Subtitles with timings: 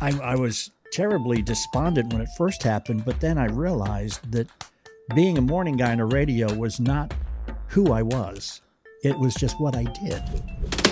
[0.00, 4.48] I, I was terribly despondent when it first happened, but then I realized that
[5.14, 7.12] being a morning guy on the radio was not
[7.68, 8.62] who I was.
[9.04, 10.89] It was just what I did.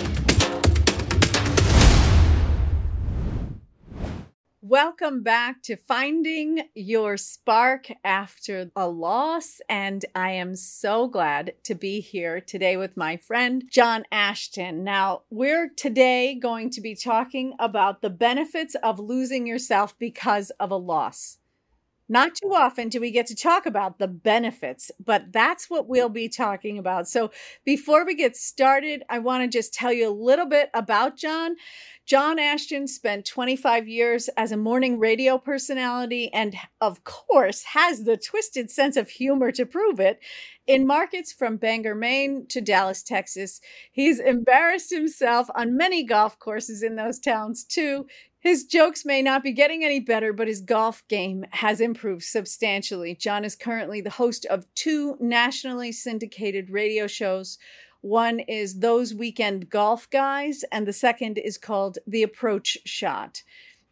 [4.69, 9.61] Welcome back to Finding Your Spark After a Loss.
[9.67, 14.83] And I am so glad to be here today with my friend John Ashton.
[14.83, 20.69] Now, we're today going to be talking about the benefits of losing yourself because of
[20.69, 21.38] a loss.
[22.11, 26.09] Not too often do we get to talk about the benefits, but that's what we'll
[26.09, 27.07] be talking about.
[27.07, 27.29] So,
[27.63, 31.55] before we get started, I want to just tell you a little bit about John.
[32.07, 38.17] John Ashton spent 25 years as a morning radio personality and, of course, has the
[38.17, 40.19] twisted sense of humor to prove it.
[40.65, 46.81] In markets from Bangor, Maine to Dallas, Texas, he's embarrassed himself on many golf courses
[46.81, 48.07] in those towns, too.
[48.41, 53.13] His jokes may not be getting any better, but his golf game has improved substantially.
[53.13, 57.57] John is currently the host of two nationally syndicated radio shows.
[58.01, 63.43] One is Those Weekend Golf Guys, and the second is called The Approach Shot.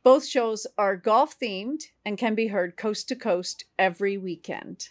[0.02, 4.88] Both shows are golf themed and can be heard coast to coast every weekend.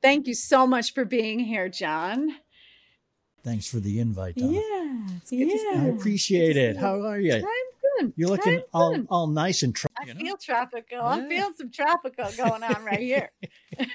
[0.00, 2.36] Thank you so much for being here, John.
[3.44, 4.36] Thanks for the invite.
[4.36, 4.52] Donna.
[4.52, 5.82] Yeah, yeah.
[5.82, 6.78] I appreciate it.
[6.78, 7.44] How are you?
[7.98, 8.12] Good.
[8.16, 9.06] You're looking all, good.
[9.10, 10.20] all nice and tr- I you know?
[10.20, 11.00] feel tropical.
[11.02, 13.30] I'm feeling some tropical going on right here.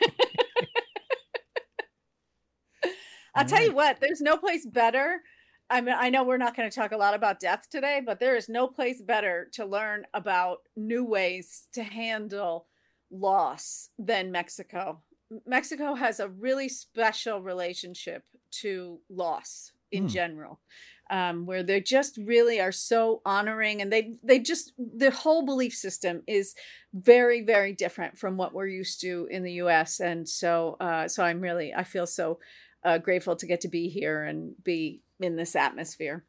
[3.36, 5.22] I'll tell you what, there's no place better.
[5.70, 8.20] I mean, I know we're not going to talk a lot about death today, but
[8.20, 12.68] there is no place better to learn about new ways to handle
[13.10, 15.02] loss than Mexico.
[15.48, 20.10] Mexico has a really special relationship to loss in Hmm.
[20.10, 20.60] general.
[21.10, 25.74] Um, where they just really are so honoring and they they just the whole belief
[25.74, 26.56] system is
[26.94, 31.24] very very different from what we're used to in the US and so uh, so
[31.24, 32.40] I'm really I feel so
[32.86, 36.26] uh, grateful to get to be here and be in this atmosphere.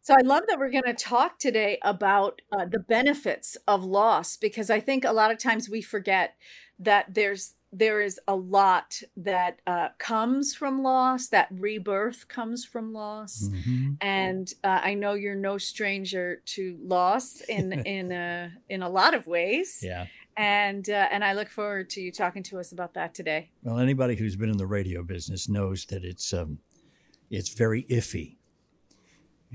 [0.00, 4.36] So I love that we're going to talk today about uh, the benefits of loss
[4.36, 6.34] because I think a lot of times we forget
[6.78, 12.92] that there's there is a lot that uh, comes from loss, that rebirth comes from
[12.94, 13.96] loss, Mhm.
[14.00, 19.12] and uh, I know you're no stranger to loss in in a in a lot
[19.14, 20.06] of ways, Yeah.
[20.36, 23.50] and uh, and I look forward to you talking to us about that today.
[23.62, 26.58] Well, anybody who's been in the radio business knows that it's um,
[27.30, 28.36] it's very iffy.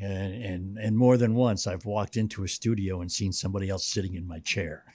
[0.02, 3.86] And, and and more than once, I've walked into a studio and seen somebody else
[3.86, 4.86] sitting in my chair.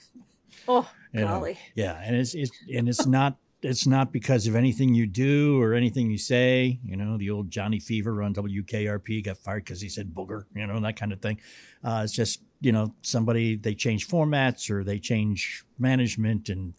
[0.69, 4.95] Oh, You know, yeah, and it's it's and it's not it's not because of anything
[4.95, 6.79] you do or anything you say.
[6.85, 10.45] You know, the old Johnny Fever on WKRP got fired because he said booger.
[10.55, 11.41] You know, that kind of thing.
[11.83, 16.75] Uh, it's just you know somebody they change formats or they change management, and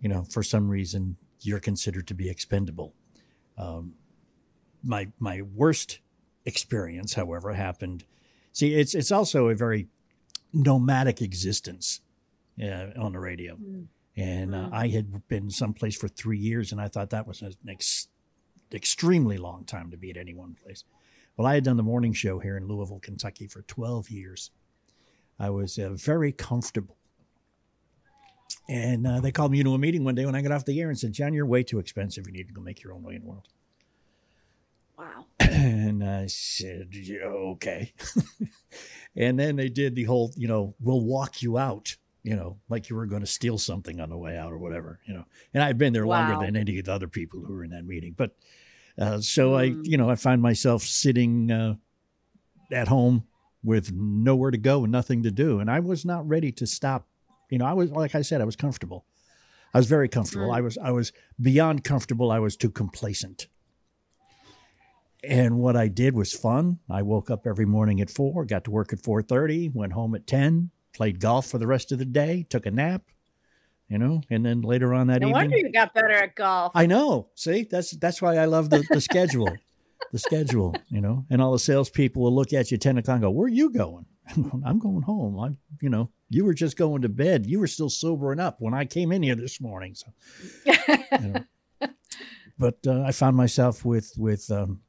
[0.00, 2.94] you know for some reason you're considered to be expendable.
[3.58, 3.94] Um,
[4.84, 5.98] my my worst
[6.44, 8.04] experience, however, happened.
[8.52, 9.88] See, it's it's also a very
[10.52, 12.01] nomadic existence
[12.62, 13.56] uh, on the radio.
[13.56, 13.86] Mm.
[14.16, 14.72] And uh, Mm.
[14.72, 18.08] I had been someplace for three years, and I thought that was an ex-
[18.72, 20.84] extremely long time to be at any one place.
[21.36, 24.50] Well, I had done the morning show here in Louisville, Kentucky for 12 years.
[25.38, 26.96] I was uh, very comfortable.
[28.68, 30.78] And uh, they called me into a meeting one day when I got off the
[30.80, 32.26] air and said, John, you're way too expensive.
[32.26, 33.48] You need to go make your own way in the world.
[34.98, 35.24] Wow.
[35.40, 37.92] And I said, yeah, okay.
[39.16, 42.88] and then they did the whole, you know, we'll walk you out, you know, like
[42.88, 45.24] you were going to steal something on the way out or whatever, you know.
[45.54, 47.84] And I'd been there longer than any of the other people who were in that
[47.84, 48.14] meeting.
[48.16, 48.36] But
[48.98, 49.80] uh, so I, Mm.
[49.84, 51.74] you know, I find myself sitting uh,
[52.70, 53.24] at home
[53.64, 55.60] with nowhere to go and nothing to do.
[55.60, 57.06] And I was not ready to stop.
[57.50, 59.04] You know, I was, like I said, I was comfortable.
[59.74, 60.48] I was very comfortable.
[60.48, 60.56] Mm.
[60.56, 62.30] I was, I was beyond comfortable.
[62.30, 63.48] I was too complacent.
[65.24, 66.80] And what I did was fun.
[66.90, 70.14] I woke up every morning at four, got to work at four thirty, went home
[70.16, 73.02] at ten, played golf for the rest of the day, took a nap,
[73.88, 75.30] you know, and then later on that evening.
[75.30, 76.72] No wonder you got better at golf.
[76.74, 77.28] I know.
[77.34, 79.54] See, that's that's why I love the, the schedule,
[80.12, 81.24] the schedule, you know.
[81.30, 83.48] And all the salespeople will look at you at ten o'clock, and go, "Where are
[83.48, 84.06] you going?"
[84.64, 85.38] I'm going home.
[85.38, 87.46] I'm, you know, you were just going to bed.
[87.46, 89.94] You were still sobering up when I came in here this morning.
[89.94, 90.06] So,
[90.64, 91.44] you know.
[92.58, 94.80] but uh, I found myself with with um,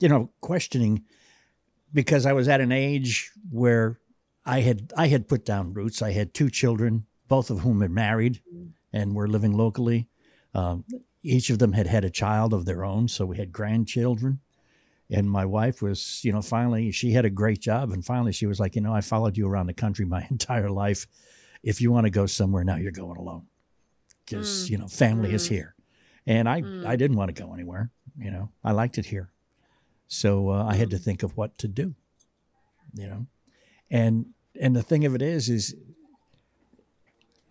[0.00, 1.04] you know questioning
[1.92, 3.98] because I was at an age where
[4.46, 6.02] I had I had put down roots.
[6.02, 8.42] I had two children, both of whom had married
[8.92, 10.08] and were living locally.
[10.54, 10.84] Um,
[11.22, 14.40] each of them had had a child of their own, so we had grandchildren,
[15.10, 18.46] And my wife was, you know, finally she had a great job, and finally she
[18.46, 21.06] was like, you know, I followed you around the country my entire life.
[21.62, 23.46] If you want to go somewhere now, you're going alone
[24.26, 24.70] because Mm.
[24.70, 25.48] you know family is Mm.
[25.48, 25.74] here,
[26.26, 26.86] and I Mm.
[26.86, 27.90] I didn't want to go anywhere.
[28.18, 29.32] You know, I liked it here,
[30.08, 31.04] so uh, I had to Mm.
[31.04, 31.94] think of what to do.
[32.94, 33.26] You know,
[33.94, 34.26] and
[34.60, 35.74] and the thing of it is, is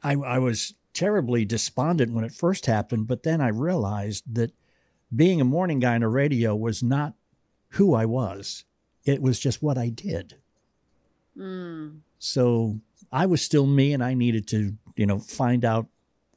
[0.04, 4.52] I I was terribly despondent when it first happened, but then I realized that
[5.16, 7.14] being a morning guy on a radio was not
[7.70, 8.66] who I was.
[9.06, 10.36] It was just what I did.
[11.38, 12.00] Mm.
[12.20, 12.80] So
[13.12, 15.88] I was still me, and I needed to, you know, find out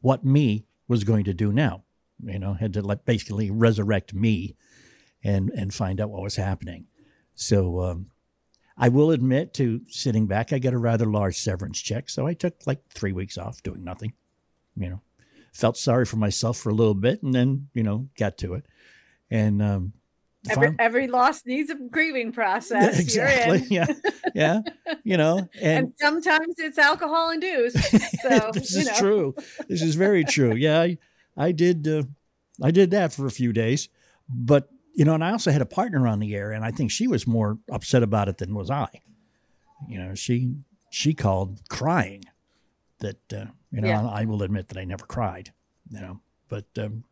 [0.02, 1.82] what me was going to do now.
[2.22, 4.54] You know, had to like basically resurrect me,
[5.24, 6.86] and and find out what was happening.
[7.34, 8.10] So um,
[8.78, 12.34] I will admit to sitting back, I got a rather large severance check, so I
[12.34, 14.12] took like three weeks off doing nothing.
[14.76, 15.00] You know,
[15.52, 18.66] felt sorry for myself for a little bit, and then you know got to it,
[19.30, 19.92] and um,
[20.48, 22.98] Every, every loss needs a grieving process.
[23.00, 23.96] exactly, You're in.
[24.34, 27.76] yeah, yeah, you know, and And sometimes it's alcohol induced.
[28.22, 28.94] So, this you is know.
[28.98, 29.34] true.
[29.68, 30.54] This is very true.
[30.54, 30.98] Yeah, I,
[31.36, 31.86] I did.
[31.86, 32.04] Uh,
[32.62, 33.88] I did that for a few days,
[34.28, 36.90] but you know, and I also had a partner on the air, and I think
[36.90, 38.88] she was more upset about it than was I.
[39.86, 40.54] You know, she
[40.90, 42.24] she called crying.
[43.00, 44.06] That uh, you know, Yeah.
[44.08, 45.52] I will admit that I never cried.
[45.90, 47.04] You know, but um,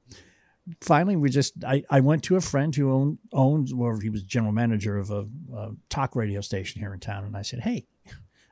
[0.81, 4.23] finally, we just I, I went to a friend who owned owns, well, he was
[4.23, 7.87] general manager of a, a talk radio station here in town, and I said, hey,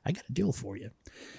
[0.04, 0.90] I got a deal for you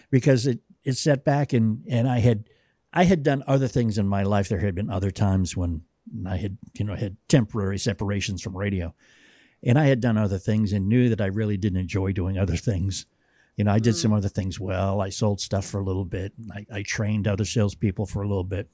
[0.10, 2.46] because it it set back and and I had
[2.92, 4.50] I had done other things in my life.
[4.50, 5.84] There had been other times when
[6.28, 8.94] I had you know had temporary separations from radio,
[9.64, 12.56] and I had done other things and knew that I really didn't enjoy doing other
[12.58, 13.06] things.
[13.56, 14.02] You know, I did Mm.
[14.02, 15.00] some other things well.
[15.00, 16.34] I sold stuff for a little bit.
[16.52, 18.68] I, I trained other salespeople for a little bit.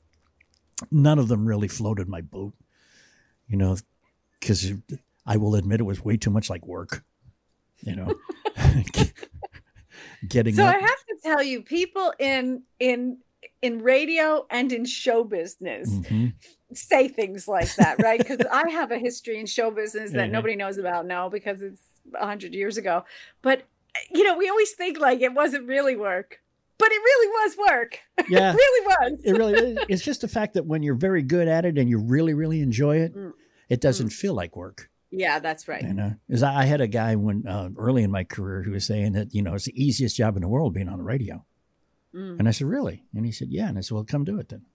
[0.89, 2.53] None of them really floated my boat.
[3.49, 3.75] You know,
[4.39, 4.71] because
[5.25, 7.03] I will admit it was way too much like work.
[7.81, 8.13] You know,
[10.27, 10.75] getting So up.
[10.75, 13.17] I have to tell you, people in in
[13.61, 16.33] in radio and in show business Mhm.
[16.73, 18.19] Say things like that, right?
[18.19, 20.31] Because I have a history in show business that Mhm.
[20.31, 21.81] nobody knows about now because it's
[22.13, 23.03] a hundred years ago.
[23.41, 23.63] But
[24.11, 26.41] you know, we always think like it wasn't really work,
[26.77, 27.99] but it really was work.
[28.29, 28.51] Yeah.
[28.51, 29.21] it really was.
[29.23, 29.77] it really is.
[29.89, 32.61] It's just the fact that when you're very good at it and you really, really
[32.61, 33.33] enjoy it, Mm.
[33.69, 34.89] it doesn't feel like work.
[35.11, 35.81] Yeah, that's right.
[35.81, 38.85] You know, I I had a guy when uh, early in my career who was
[38.85, 41.43] saying that you know it's the easiest job in the world being on the radio,
[42.13, 42.37] Mm.
[42.39, 44.49] and I said really, and he said yeah, and I said well come do it
[44.49, 44.65] then.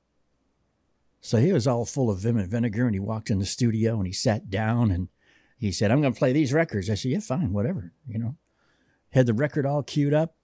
[1.24, 3.96] So he was all full of vim and vinegar, and he walked in the studio
[3.96, 5.08] and he sat down and
[5.56, 6.90] he said I'm going to play these records.
[6.90, 7.94] I said yeah, fine, whatever.
[8.06, 8.36] You know,
[9.08, 10.34] had the record all queued up.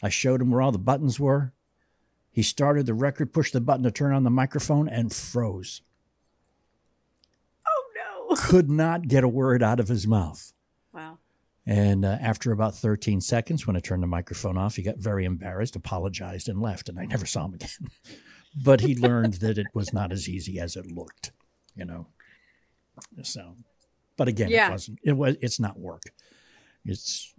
[0.00, 1.52] I showed him where all the buttons were.
[2.30, 5.82] He started the record, pushed the button to turn on the microphone, and froze.
[7.66, 8.36] Oh no!
[8.36, 10.52] Could not get a word out of his mouth.
[10.94, 11.18] Wow.
[11.66, 15.24] And uh, after about 13 seconds, when I turned the microphone off, he got very
[15.24, 16.88] embarrassed, apologized, and left.
[16.88, 17.90] And I never saw him again.
[18.54, 21.32] but he learned that it was not as easy as it looked,
[21.74, 22.06] you know.
[23.22, 23.56] So,
[24.16, 24.68] but again, Yeah.
[24.68, 24.98] it wasn't.
[25.02, 25.36] It was.
[25.40, 26.02] It's not work.
[26.84, 27.32] It's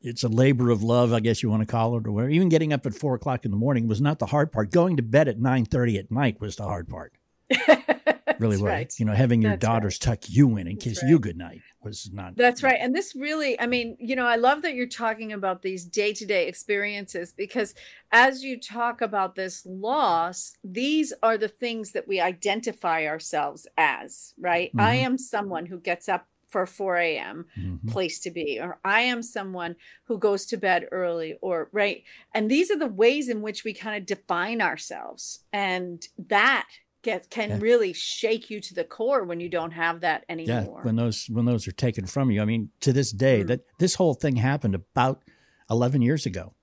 [0.00, 2.30] it's a labor of love, I guess you want to call it, or whatever.
[2.30, 4.70] Even getting up at four o'clock in the morning was not the hard part.
[4.70, 7.12] Going to bed at nine thirty at night was the hard part.
[8.40, 8.62] Really was.
[8.62, 8.92] right.
[8.98, 9.72] You know, having your That's right.
[9.74, 11.08] daughters tuck you in and kiss right.
[11.10, 12.36] you goodnight was not.
[12.36, 12.78] That's right.
[12.80, 16.12] And this really, I mean, you know, I love that you're talking about these day
[16.14, 17.74] to day experiences because
[18.12, 24.34] as you talk about this loss, these are the things that we identify ourselves as,
[24.38, 24.70] right?
[24.78, 25.00] I Mhm.
[25.04, 27.46] am someone who gets up for 4 a.m.
[27.58, 27.88] Mhm.
[27.88, 32.04] place to be, or I am someone who goes to bed early, or right.
[32.32, 35.40] And these are the ways in which we kind of define ourselves.
[35.52, 36.68] And that
[37.06, 37.58] get, can Yeah.
[37.60, 40.78] really shake you to the core when you don't have that anymore.
[40.80, 42.42] Yeah, when those when those are taken from you.
[42.42, 43.46] I mean, to this day, Mm.
[43.48, 45.22] that this whole thing happened about
[45.70, 46.54] eleven years ago,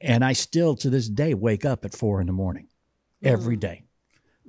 [0.00, 2.68] and I still to this day wake up at four in the morning
[3.22, 3.84] every day.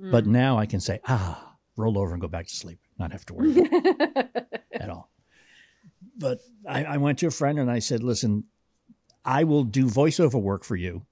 [0.00, 0.10] Mm.
[0.10, 0.28] But Mm.
[0.44, 3.34] now I can say, ah, roll over and go back to sleep, not have to
[3.34, 3.54] worry
[4.84, 5.10] at all.
[6.16, 8.44] But I, I went to a friend and I said, listen,
[9.24, 11.06] I will do voiceover work for you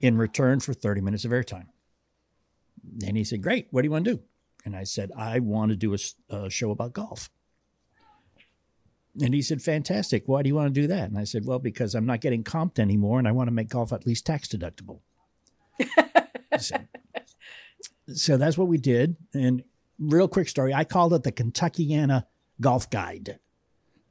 [0.00, 1.66] in return for 30 minutes of airtime.
[3.06, 3.68] And he said, great.
[3.70, 4.20] What do you want to do?
[4.64, 5.96] And I said, I want to do
[6.30, 7.30] a show about golf.
[9.20, 10.24] And he said, fantastic.
[10.26, 11.08] Why do you want to do that?
[11.08, 13.68] And I said, well, because I'm not getting comped anymore and I want to make
[13.68, 15.00] golf at least tax deductible.
[16.58, 16.76] so,
[18.12, 19.16] so that's what we did.
[19.32, 19.62] And
[19.98, 22.26] real quick story I called it the Kentuckiana
[22.60, 23.38] Golf Guide.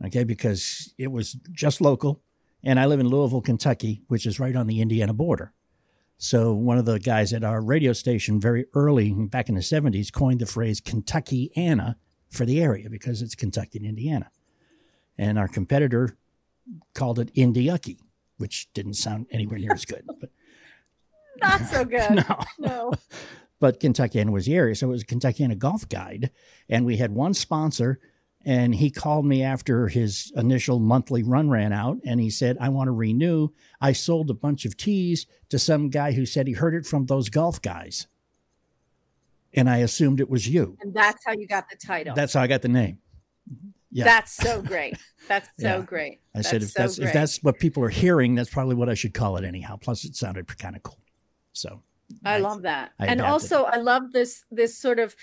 [0.06, 2.22] Okay, because it was just local.
[2.64, 5.54] And I live in Louisville, Kentucky, which is right on the Indiana border.
[6.18, 10.12] So one of the guys at our radio station very early back in the 70s
[10.12, 11.96] coined the phrase Kentuckiana
[12.30, 14.32] for the area because it's Kentucky and Indiana.
[15.18, 16.18] And our competitor
[16.94, 17.98] called it Indiucky,
[18.38, 20.04] which didn't sound anywhere near as good.
[20.20, 20.30] But
[21.42, 22.16] not so good.
[22.16, 22.40] no.
[22.60, 22.94] No.
[23.60, 24.74] But Kentuckiana was the area.
[24.74, 26.32] So it was Kentuckiana Golf Guide.
[26.70, 28.00] And we had one sponsor
[28.46, 32.70] and he called me after his initial monthly run ran out and he said, I
[32.70, 33.50] want to renew.
[33.82, 37.08] I sold a bunch of teas to some guy who said he heard it from
[37.08, 38.08] those golf guys.
[39.54, 40.78] And I assumed it was you.
[40.82, 42.14] And that's how you got the title.
[42.14, 43.00] That's how I got the name.
[43.92, 44.04] Yeah.
[44.04, 44.98] That's so great.
[45.28, 45.82] That's so Yeah.
[45.82, 46.20] great.
[46.36, 48.94] I said, if so that's if that's what people are hearing, that's probably what I
[48.94, 49.78] should call it anyhow.
[49.78, 51.00] Plus, it sounded kind of cool.
[51.54, 51.82] So
[52.24, 52.92] I love that.
[53.00, 55.16] I and also I love this this sort of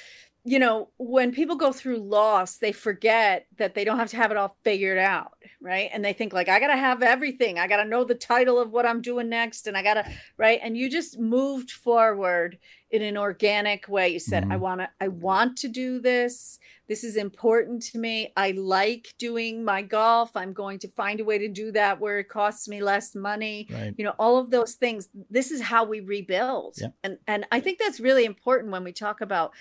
[0.44, 4.32] you know, when people go through loss, they forget that they don't have to have
[4.32, 5.88] it all figured out, right?
[5.92, 7.60] And they think like I got to have everything.
[7.60, 10.10] I got to know the title of what I'm doing next and I got to
[10.38, 10.58] right?
[10.60, 12.58] And you just moved forward
[12.90, 14.08] in an organic way.
[14.08, 14.60] You said I Mhm.
[14.60, 16.58] want to I want to do this.
[16.88, 18.32] This is important to me.
[18.36, 20.36] I like doing my golf.
[20.36, 23.68] I'm going to find a way to do that where it costs me less money
[23.70, 26.88] right, you know all of those things this is how we rebuild Yeah.
[27.04, 29.52] and and i think that's really important when we talk about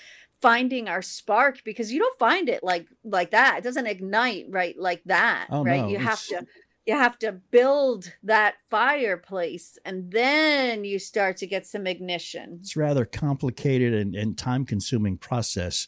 [0.41, 4.77] finding our spark because you don't find it like like that it doesn't ignite right
[4.77, 6.45] like that Oh, right no, you have to
[6.85, 12.75] you have to build that fireplace and then you start to get some ignition it's
[12.75, 15.87] rather complicated and, and time consuming process.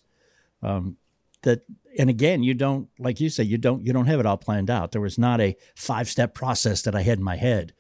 [0.62, 0.98] Um,
[1.44, 1.62] that
[1.98, 4.70] and again, you don't like you say you don't you don't have it all planned
[4.70, 4.92] out.
[4.92, 7.74] There was not a five step process that I had in my head.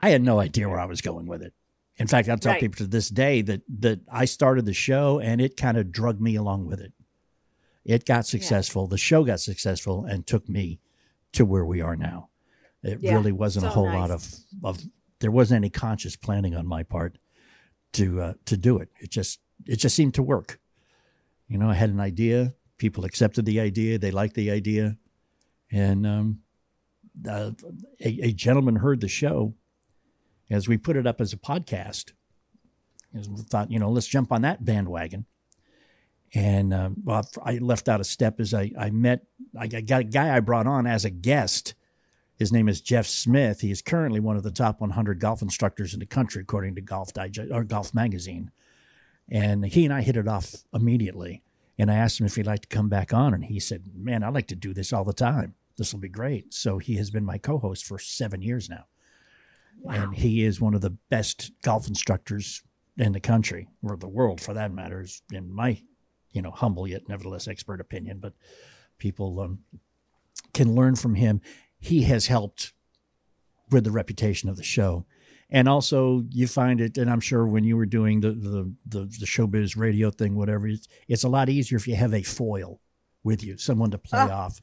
[0.00, 1.52] I had no idea where I was going with it.
[1.96, 2.60] In fact, I'll tell Right.
[2.60, 6.20] people to this day that that I started the show and it kind of drug
[6.20, 6.92] me along with it.
[7.84, 8.86] It got successful.
[8.86, 10.80] The show got successful and took me
[11.32, 12.30] to where we are now.
[12.82, 13.94] It Yeah, really wasn't a whole nice.
[13.94, 14.34] lot of
[14.64, 14.82] of
[15.20, 17.18] there wasn't any conscious planning on my part
[17.92, 18.88] to uh, to do it.
[19.00, 20.58] It just it just seemed to work.
[21.48, 22.54] You know, I had an idea.
[22.76, 23.98] People accepted the idea.
[23.98, 24.96] They liked the idea,
[25.70, 26.40] and um,
[27.28, 27.52] uh,
[28.00, 29.54] a, a gentleman heard the show
[30.50, 32.12] as we put it up as a podcast.
[33.12, 35.26] And we thought, you know, let's jump on that bandwagon.
[36.34, 39.24] And um, well, I left out a step as I, I met,
[39.58, 41.74] I got a guy I brought on as a guest.
[42.36, 43.60] His name is Jeff Smith.
[43.60, 46.80] He is currently one of the top 100 golf instructors in the country, according to
[46.80, 48.50] Golf Digest or Golf Magazine.
[49.30, 51.44] And he and I hit it off immediately.
[51.78, 54.22] And I asked him if he'd like to come back on, and he said, "Man,
[54.22, 55.54] I'd like to do this all the time.
[55.76, 58.86] This will be great." So he has been my co-host for seven years now,
[59.88, 62.62] and he is one of the best golf instructors
[62.96, 65.00] in the country or the world, for that matter.
[65.00, 65.80] Is in my,
[66.32, 68.18] you know, humble yet nevertheless expert opinion.
[68.20, 68.34] But
[68.98, 69.58] people um,
[70.52, 71.40] can learn from him.
[71.78, 72.72] He has helped
[73.70, 75.06] with the reputation of the show.
[75.50, 79.00] And also, you find it, and I'm sure when you were doing the the the,
[79.20, 82.80] the showbiz radio thing, whatever, it's, it's a lot easier if you have a foil
[83.22, 84.30] with you, someone to play Oh.
[84.30, 84.60] off.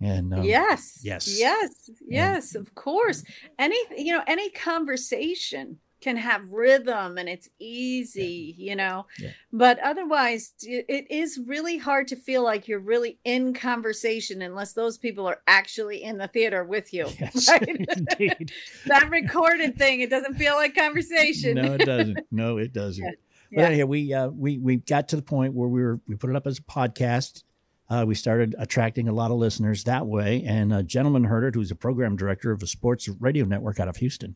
[0.00, 1.38] And um, yes yes.
[1.38, 3.24] yes yes of course
[3.58, 9.30] any you know any conversation can have rhythm and it's easy you know Yeah.
[9.52, 14.74] but otherwise it, it is really hard to feel like you're really in conversation unless
[14.74, 17.66] those people are actually in the theater with you yes, right?
[17.96, 18.52] indeed.
[18.86, 22.18] that recorded thing it doesn't feel like conversation no, it doesn't.
[22.30, 23.02] No, it doesn't.
[23.02, 23.10] Yeah.
[23.50, 23.66] But Yeah.
[23.68, 26.36] anyhow, we uh, we we got to the point where we were we put it
[26.36, 27.44] up as a podcast.
[27.88, 31.54] Uh, we started attracting a lot of listeners that way, and a gentleman heard it
[31.54, 34.34] who's a program director of a sports radio network out of Houston,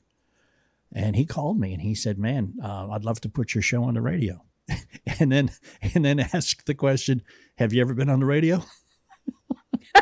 [0.93, 3.83] and he called me and he said, "Man, uh, I'd love to put your show
[3.83, 4.45] on the radio,"
[5.19, 5.51] and then
[5.95, 7.23] and then asked the question,
[7.59, 8.63] "Have you ever been on the radio?"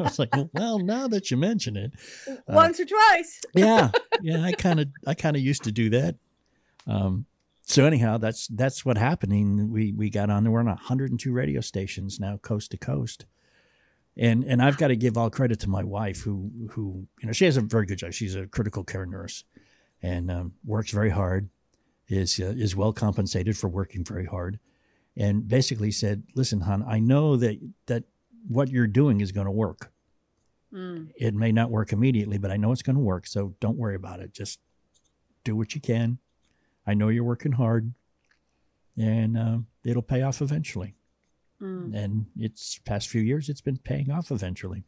[0.00, 1.92] I was like, "Well, now that you mention it."
[2.46, 3.90] once or twice yeah
[4.22, 6.16] yeah i kind of i kind of used to do that
[6.86, 7.26] um
[7.68, 11.60] so anyhow that's that's what happening we we got on there we're on 102 radio
[11.60, 13.26] stations now coast to coast
[14.16, 17.32] and and i've got to give all credit to my wife who who you know
[17.32, 19.44] she has a very good job she's a critical care nurse
[20.02, 21.48] and um, works very hard
[22.08, 24.58] is uh, is well compensated for working very hard
[25.16, 28.04] and basically said listen hon i know that that
[28.48, 29.92] what you're doing is going to work
[30.72, 33.26] Mm, it may not work immediately, but I know it's going to work.
[33.26, 34.32] So don't worry about it.
[34.32, 34.60] Just
[35.44, 36.18] do what you can.
[36.88, 37.92] I know you're working hard,
[38.96, 40.94] and uh, it'll pay off eventually.
[41.60, 41.94] mm.
[41.94, 44.84] And it's past few years, it's been paying off eventually.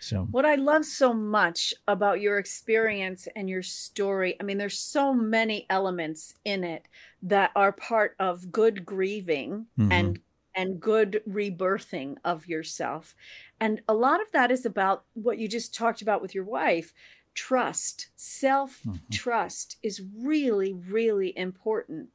[0.00, 4.78] So What I love so much about your experience and your story, I mean, there's
[4.78, 6.86] so many elements in it
[7.22, 9.92] that are part of good grieving Mhm.
[9.92, 10.20] and
[10.54, 13.14] and good rebirthing of yourself.
[13.60, 16.92] And a lot of that is about what you just talked about with your wife.
[17.38, 22.08] Trust, self trust is really, really important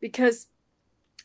[0.00, 0.46] because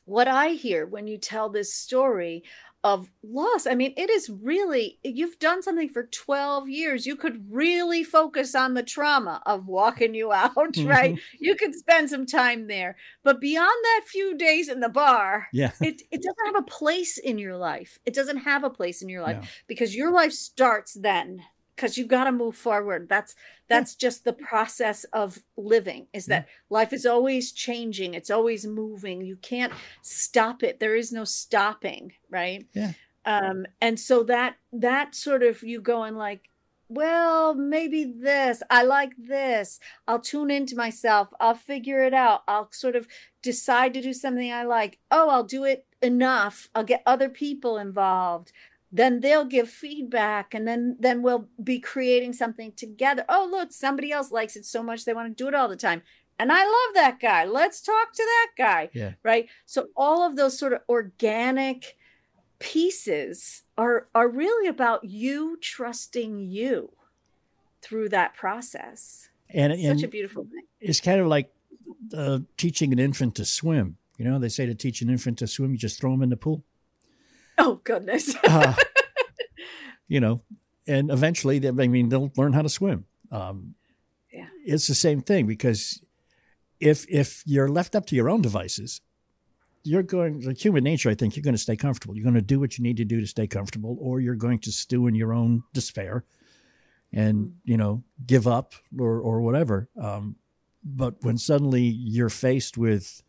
[0.06, 2.44] what I hear when you tell this story
[2.84, 3.66] of loss.
[3.66, 7.06] I mean, it is really, you've done something for 12 years.
[7.06, 11.14] You could really focus on the trauma of walking you out, right?
[11.14, 11.38] Mm-hmm.
[11.40, 12.98] You could spend some time there.
[13.24, 15.72] But beyond that few days in the bar, yeah.
[15.82, 18.00] it, it doesn't have a place in your life.
[18.06, 21.44] It doesn't have a place in your life because your life starts then
[21.76, 23.10] because you've got to move forward.
[23.10, 23.36] That's
[23.68, 29.22] that's just the process of living is that life is always changing it's always moving
[29.22, 32.68] you can't stop it there is no stopping right?
[32.74, 32.94] Yeah.
[33.26, 36.50] Um and so that that sort of you going like
[36.90, 42.68] well maybe this i like this i'll tune into myself i'll figure it out i'll
[42.72, 43.08] sort of
[43.42, 47.78] decide to do something i like oh i'll do it enough i'll get other people
[47.78, 48.52] involved
[48.96, 53.26] then they'll give feedback and then then we'll be creating something together.
[53.28, 55.76] Oh look somebody else likes it so much they want to do it all the
[55.76, 56.04] time.
[56.40, 57.44] And i love that guy.
[57.44, 59.14] Let's talk to that guy yeah.
[59.24, 59.50] right?
[59.66, 61.98] So all of those sort of organic
[62.60, 66.94] pieces are are really about you trusting you
[67.82, 69.30] through that process.
[69.50, 70.64] And, it's and such a beautiful thing.
[70.80, 71.52] it's kind of like
[72.16, 73.98] uh, teaching an infant to swim.
[74.20, 76.30] You know they say to teach an infant to swim you just throw them in
[76.30, 76.64] the pool
[77.58, 78.36] Oh goodness.
[78.44, 78.74] uh,
[80.08, 80.42] you know,
[80.88, 83.06] and eventually, they, I mean, they'll learn how to swim.
[83.32, 83.76] Um,
[84.32, 86.02] yeah, it's the same thing because
[86.80, 89.02] if if you're left up to your own devices,
[89.84, 91.10] you're going like human nature.
[91.10, 92.16] I think you're going to stay comfortable.
[92.16, 94.60] You're going to do what you need to do to stay comfortable, or you're going
[94.60, 96.26] to stew in your own despair,
[97.12, 99.90] and you know, give up or or whatever.
[100.00, 100.36] Um,
[100.84, 103.24] but when suddenly you're faced with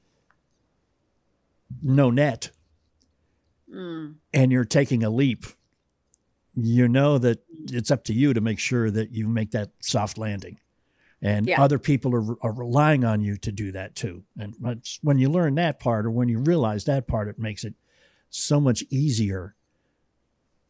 [1.82, 2.50] no net
[3.74, 4.14] mm.
[4.32, 5.46] and you're taking a leap,
[6.54, 10.18] you know that it's up to you to make sure that you make that soft
[10.18, 10.58] landing.
[11.22, 11.60] And yeah.
[11.60, 14.24] other people are, are relying on you to do that too.
[14.38, 14.54] And
[15.00, 17.74] when you learn that part or when you realize that part, it makes it
[18.28, 19.54] so much easier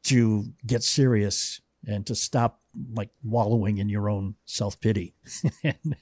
[0.05, 2.61] to get serious and to stop
[2.93, 5.15] like wallowing in your own self pity
[5.65, 5.97] and,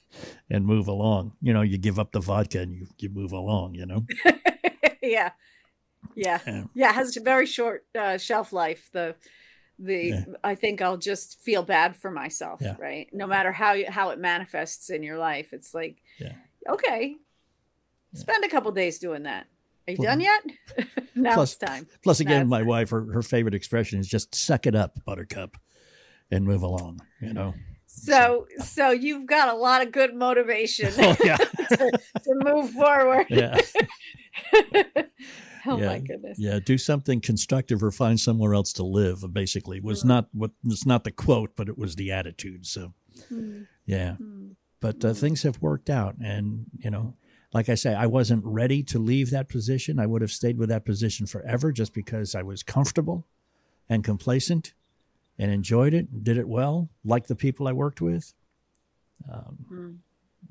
[0.51, 1.33] and move along.
[1.41, 4.05] You know, you give up the vodka and you, you move along, you know?
[5.03, 5.31] yeah.
[6.15, 6.41] Yeah.
[6.47, 8.91] yeah, yeah, it has a very short uh, shelf life.
[8.93, 9.15] The
[9.79, 10.25] the yeah.
[10.45, 12.77] I think I'll just feel bad for myself, yeah.
[12.79, 13.09] right?
[13.13, 16.35] No matter how you, how it manifests in your life, it's like, yeah.
[16.69, 17.17] okay,
[18.15, 19.47] spend a couple days doing that.
[19.89, 20.43] Are you done yet?
[21.17, 21.89] now plus, it's time.
[22.05, 22.67] Plus, again, my time.
[22.69, 25.57] wife, her, her favorite expression is just suck it up, Buttercup,
[26.31, 27.01] and move along.
[27.21, 27.55] You know.
[27.87, 31.37] So, so, so you've got a lot of good motivation oh, yeah.
[31.69, 31.91] to,
[32.25, 33.27] to move forward.
[33.29, 33.61] Yeah.
[35.67, 36.39] Oh yeah, my goodness.
[36.41, 39.25] Yeah, do something constructive or find somewhere else to live.
[39.33, 40.09] Basically, was mm-hmm.
[40.09, 42.67] not what was not the quote, but it was the attitude.
[42.67, 42.95] So,
[43.33, 43.63] mm-hmm.
[43.87, 44.53] yeah, mm-hmm.
[44.81, 45.15] but uh, hmm.
[45.15, 47.15] things have worked out, and you know,
[47.53, 50.01] like I say, I wasn't ready to leave that position.
[50.01, 53.29] I would have stayed with that position forever, just because I was comfortable
[53.89, 54.75] and complacent,
[55.39, 58.35] and enjoyed it, and did it well, liked the people I worked with.
[59.33, 59.91] Um, hmm.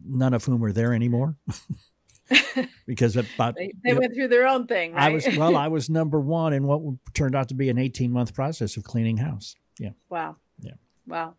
[0.05, 1.35] none of whom are there anymore.
[2.85, 4.93] because about they, they went know, through their own thing.
[4.93, 5.03] Right?
[5.03, 6.81] I was well, I was number one in what
[7.13, 9.55] turned out to be an eighteen month process of cleaning house.
[9.79, 9.91] Yeah.
[10.09, 10.37] Wow.
[10.59, 10.73] Yeah.
[11.07, 11.35] Wow.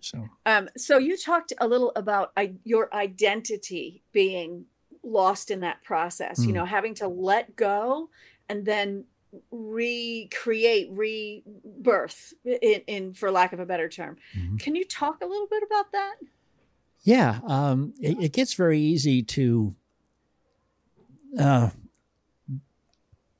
[0.00, 4.66] So, um, so you talked a little about I, your identity being
[5.02, 6.40] lost in that process.
[6.40, 6.46] Mm.
[6.46, 8.10] You know, having to let go
[8.48, 9.04] and then
[9.50, 14.16] recreate, rebirth, in, in for lack of a better term.
[14.36, 14.56] Mm-hmm.
[14.56, 16.14] Can you talk a little bit about that?
[17.02, 19.74] Yeah, um, it, it, gets very easy to
[21.38, 21.70] uh,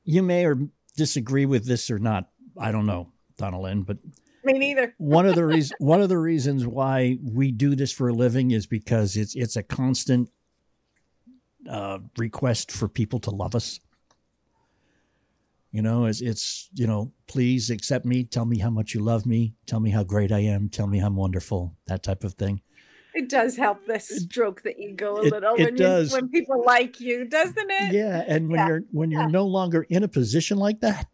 [0.04, 0.58] you may or
[0.96, 2.28] disagree with this or not.
[2.58, 3.08] I don't know,
[3.40, 3.98] Lynn, but
[4.44, 4.94] me neither.
[4.98, 8.50] one of the reasons one of the reasons why we do this for a living
[8.50, 10.30] is because it's it's a constant
[11.68, 13.80] uh, request for people to love us.
[15.72, 18.22] You know, it's it's you know, please accept me.
[18.24, 19.54] Tell me how much you love me.
[19.66, 20.68] Tell me how great I am.
[20.68, 21.76] Tell me I'm wonderful.
[21.86, 22.60] That type of thing.
[23.14, 26.10] It does help the stroke the ego a it, little it when does.
[26.10, 27.94] You, when people like you, doesn't it?
[27.94, 28.66] Yeah, and when yeah.
[28.66, 29.28] you're when you're yeah.
[29.28, 31.06] no longer in a position like that,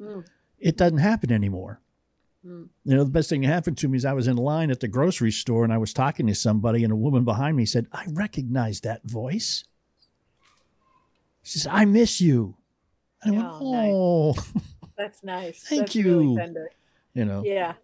[0.00, 0.24] mm.
[0.58, 1.80] it doesn't happen anymore.
[2.44, 2.68] Mm.
[2.84, 4.80] You know, the best thing that happened to me is I was in line at
[4.80, 7.86] the grocery store and I was talking to somebody, and a woman behind me said,
[7.92, 9.62] "I recognize that voice."
[11.44, 12.56] She said, "I miss you."
[13.22, 14.52] And I went, "Oh, nice.
[14.98, 15.62] that's nice.
[15.62, 16.54] Thank that's you." Really
[17.14, 17.74] you know, yeah.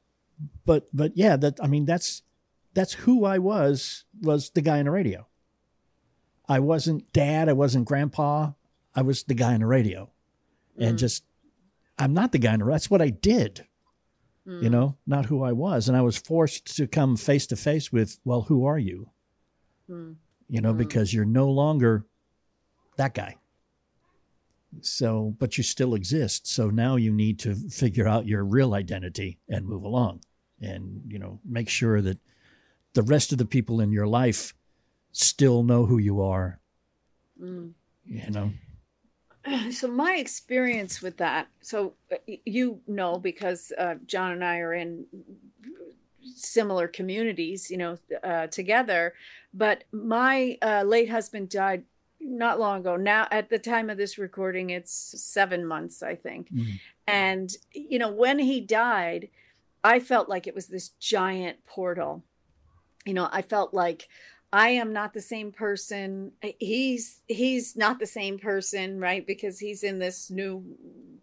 [0.67, 2.23] But but yeah, that I mean that's
[2.75, 5.27] that's who I was, was the guy on the radio.
[6.49, 8.53] I wasn't dad, I wasn't grandpa,
[8.95, 10.11] I was the guy on the radio.
[10.79, 10.89] Mm.
[10.89, 11.25] And just
[11.99, 12.75] I'm not the guy on the radio.
[12.75, 13.67] that's what I did.
[14.47, 14.63] Mm.
[14.63, 15.89] You know, not who I was.
[15.89, 19.11] And I was forced to come face to face with, well, who are you?
[19.89, 20.17] Mm.
[20.49, 20.79] You know, mm.
[20.79, 22.07] because you're no longer
[22.97, 23.37] that guy.
[24.81, 26.47] So, but you still exist.
[26.47, 30.23] So now you need to figure out your real identity and move along
[30.61, 32.19] and, you know, make sure that
[32.95, 34.55] the rest of the people in your life
[35.13, 36.61] still know who you are.
[37.41, 37.73] Mm.
[38.05, 38.53] You know?
[39.73, 44.73] So my experience with that, so uh, you know, because uh, John and I are
[44.73, 45.07] in
[46.37, 49.15] similar communities, you know, uh, together.
[49.53, 51.83] But my uh, late husband died
[52.21, 52.97] not long ago.
[52.97, 56.53] Now, at the time of this recording, it's seven months, I think.
[56.53, 56.81] Mhm.
[57.07, 59.29] And, you know, when he died,
[59.83, 62.23] I felt like it was this giant portal.
[63.05, 64.09] You know, I felt like
[64.53, 66.33] I am not the same person.
[66.59, 69.27] He's he's not the same person, right?
[69.27, 70.65] Because he's in this new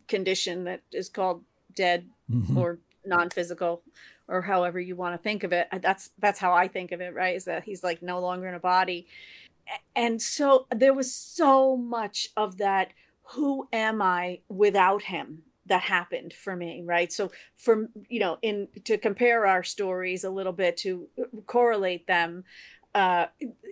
[0.07, 1.43] condition that is called
[1.75, 2.57] dead Mhm.
[2.57, 3.83] or non-physical
[4.27, 7.13] or however you want to think of it that's that's how i think of it
[7.13, 9.07] right is that he's like no longer in a body
[9.95, 12.91] and so there was so much of that
[13.35, 18.67] who am i without him that happened for me right so for you know in
[18.83, 21.07] to compare our stories a little bit to
[21.45, 22.43] correlate them
[22.95, 23.27] uh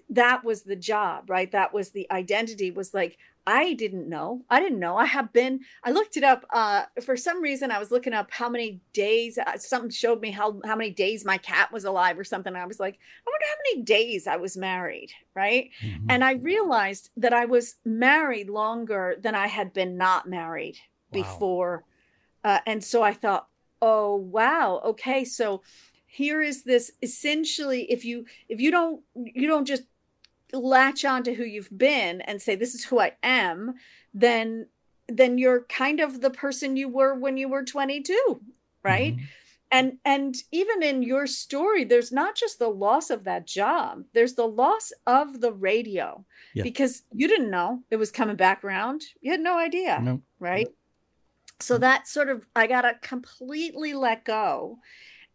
[0.10, 3.18] that was the job right that was the identity was like
[3.50, 4.44] I didn't know.
[4.50, 4.98] I didn't know.
[4.98, 5.62] I have been.
[5.82, 6.46] I looked it up.
[6.52, 9.38] Uh, for some reason, I was looking up how many days.
[9.38, 12.54] Uh, something showed me how how many days my cat was alive or something.
[12.58, 15.70] I was like, I wonder how many days I was married, right?
[15.82, 16.08] Mhm.
[16.10, 20.80] And I realized that I was married longer than I had been not married
[21.12, 21.22] Wow.
[21.24, 21.84] before.
[22.44, 23.48] Uh, and so I thought,
[23.82, 25.62] oh wow, okay, so
[26.06, 29.84] here is this essentially if you if you don't you don't just
[30.54, 33.76] latch on to who you've been and say this is who I am,
[34.14, 34.68] then
[35.10, 38.42] then you're kind of the person you were when you were 22,
[38.84, 39.16] right?
[39.16, 39.22] Mhm.
[39.70, 44.36] and and even in your story there's not just the loss of that job there's
[44.36, 46.64] the loss of the radio Yeah.
[46.64, 50.22] because you didn't know it was coming back around you had no idea No.
[50.40, 50.70] right
[51.60, 54.80] so that sort of i gotta completely let go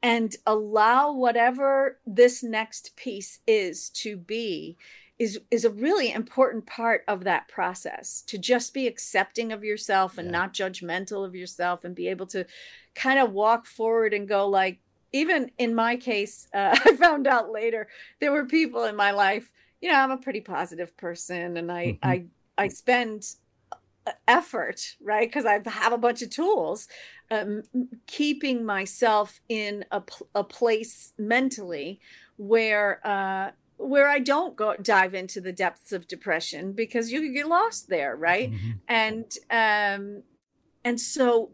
[0.02, 4.76] and allow whatever this next piece is to be
[5.18, 10.18] is is a really important part of that process to just be accepting of yourself
[10.18, 10.32] and Yeah.
[10.32, 12.46] not judgmental of yourself and be able to
[12.94, 14.80] kind of walk forward and go like
[15.12, 17.88] even in my case uh, i found out later
[18.20, 21.84] there were people in my life you know i'm a pretty positive person and i
[21.84, 21.98] Mhm.
[22.02, 22.24] i
[22.58, 23.24] i spend
[24.26, 26.88] effort right because i have a bunch of tools
[27.30, 27.62] um,
[28.06, 32.00] keeping myself in a, pl- a place mentally
[32.36, 37.34] where uh where i don't go dive into the depths of depression because you could
[37.34, 38.78] get lost there right Mhm.
[38.88, 40.22] and um
[40.84, 41.50] and so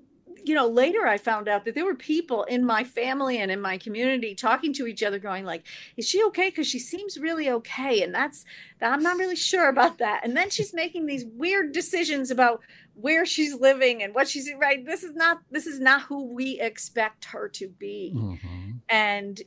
[0.48, 3.60] you know later i found out that there were people in my family and in
[3.60, 5.64] my community talking to each other going like
[5.96, 8.44] is she okay because she seems really okay and that's
[8.80, 8.92] that.
[8.92, 12.60] i'm not really sure about that and then she's making these weird decisions about
[12.94, 16.58] where she's living and what she's right this is not this is not who we
[16.60, 18.80] expect her to be Mhm.
[18.88, 19.42] and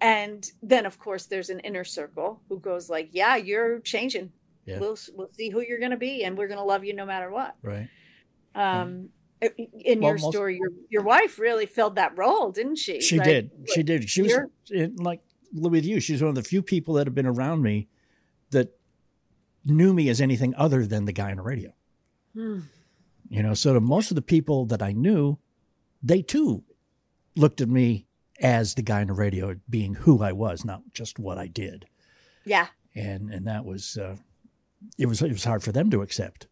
[0.00, 4.30] and then of course there's an inner circle who goes like yeah you're changing
[4.64, 4.78] Yeah.
[4.78, 7.04] we'll we'll see who you're going to be and we're going to love you no
[7.04, 7.88] matter what Right.
[8.54, 9.08] um
[9.40, 13.18] in Well, your most- story your your wife really filled that role didn't she She
[13.18, 13.50] Like, did.
[13.74, 14.08] She did.
[14.10, 14.32] She was
[14.70, 15.20] in, like
[15.52, 16.00] with you.
[16.00, 17.88] She's one of the few people that have been around me
[18.50, 18.76] that
[19.64, 21.72] knew me as anything other than the guy on the radio.
[22.34, 22.60] Hmm.
[23.28, 25.38] You know, so to most of the people that I knew,
[26.02, 26.64] they too
[27.36, 28.06] looked at me
[28.40, 31.86] as the guy on the radio, being who I was, not just what I did.
[32.44, 34.16] yeah And and that was uh,
[34.98, 36.46] it was it was hard for them to accept.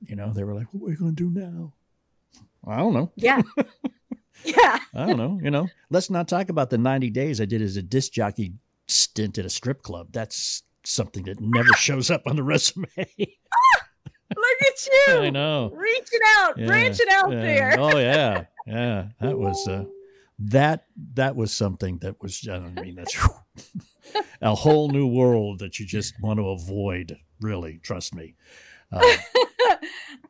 [0.00, 1.74] You know, they were like, "What are we going to do now?"
[2.66, 3.10] I don't know.
[3.16, 3.42] yeah
[4.44, 5.38] yeah I don't know.
[5.42, 8.52] You know, let's not talk about the 90 days I did as a disc jockey
[8.88, 10.08] stint at a strip club.
[10.12, 12.86] That's something that never shows up on the resume.
[12.96, 15.70] look at you I know.
[15.74, 17.40] reaching out Yeah, branching out yeah.
[17.40, 19.08] there Oh yeah, yeah.
[19.20, 19.84] That was uh,
[20.38, 22.46] that that was something that was.
[22.48, 23.16] I mean, that's
[24.40, 27.16] a whole new world that you just want to avoid.
[27.40, 28.34] Really, trust me.
[28.90, 29.00] Uh,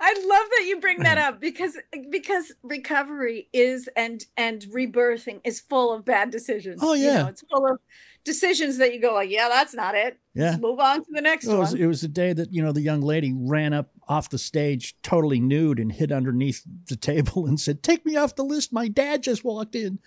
[0.00, 1.78] I love that you bring that up because
[2.10, 6.80] because recovery is and and rebirthing is full of bad decisions.
[6.82, 7.22] Oh, You yeah.
[7.22, 7.78] know, it's full of
[8.24, 10.18] decisions that you go like, yeah, that's not it.
[10.34, 10.50] yeah.
[10.50, 11.80] Let's move on to the next It was, one.
[11.80, 14.94] it was the day that you know the young lady ran up off the stage
[15.02, 18.72] totally nude and hid underneath the table and said, "Take me off the list.
[18.72, 19.98] My dad just walked in."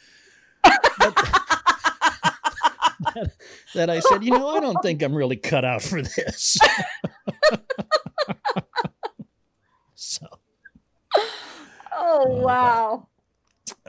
[0.64, 3.32] that,
[3.76, 6.58] that I said, you know, I don't think I'm really cut out for this.
[9.96, 10.26] so,
[11.96, 13.08] oh but- wow.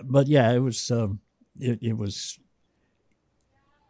[0.05, 1.21] but yeah, it was um,
[1.59, 2.39] it, it was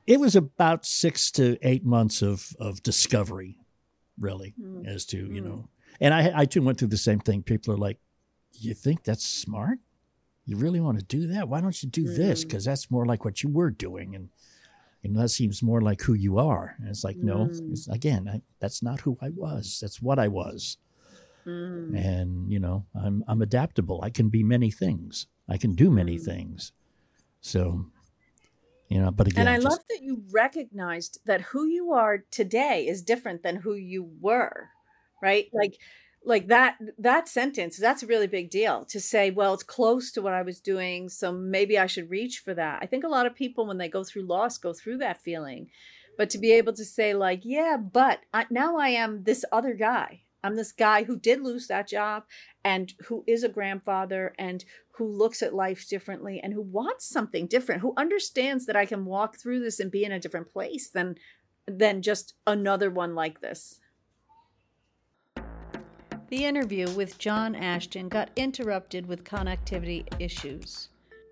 [0.06, 3.58] it was about six to eight months of of discovery,
[4.18, 4.86] really, Hmm.
[4.86, 5.48] as to you Hmm.
[5.48, 5.68] know,
[6.00, 7.42] And I, I too went through the same thing.
[7.42, 7.98] People are like,
[8.52, 9.78] "You think that's smart?
[10.44, 11.48] You really want to do that?
[11.48, 12.44] Why don't you do this?
[12.44, 12.48] Mm.
[12.48, 14.28] Because that's more like what you were doing, and
[15.02, 17.72] you know that seems more like who you are." And it's like, no, Mm.
[17.72, 19.78] it's, again, I, that's not who I was.
[19.80, 20.76] That's what I was.
[21.46, 21.96] Mm.
[21.96, 24.00] And you know, I'm I'm adaptable.
[24.02, 25.26] I can be many things.
[25.48, 26.24] I can do many Mm.
[26.24, 26.72] things.
[27.40, 27.86] So,
[28.88, 32.24] you know, but again, And I just- love that you recognized that who you are
[32.30, 34.70] today is different than who you were,
[35.22, 35.48] right?
[35.52, 35.78] Like
[36.24, 40.22] like that that sentence, that's a really big deal to say, well, it's close to
[40.22, 42.80] what I was doing, so maybe I should reach for that.
[42.82, 45.70] I think a lot of people when they go through loss go through that feeling.
[46.18, 49.74] But to be able to say like, yeah, but I, now I am this other
[49.74, 50.22] guy.
[50.46, 52.24] I'm this guy who did lose that job
[52.64, 57.46] and who is a grandfather and who looks at life differently and who wants something
[57.46, 60.88] different, who understands that I can walk through this and be in a different place
[60.88, 61.16] than
[61.68, 63.80] than just another one like this.
[66.28, 70.88] The interview with John Ashton got interrupted with connectivity issues.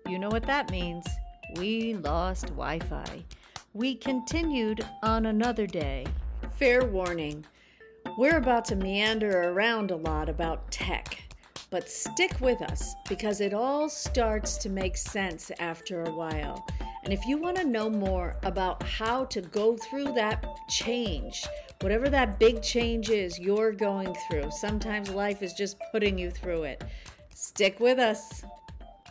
[0.07, 1.05] You know what that means.
[1.55, 3.23] We lost Wi Fi.
[3.73, 6.05] We continued on another day.
[6.57, 7.45] Fair warning
[8.17, 11.21] we're about to meander around a lot about tech,
[11.69, 16.65] but stick with us because it all starts to make sense after a while.
[17.03, 21.45] And if you want to know more about how to go through that change,
[21.81, 26.63] whatever that big change is you're going through, sometimes life is just putting you through
[26.63, 26.83] it.
[27.33, 28.43] Stick with us.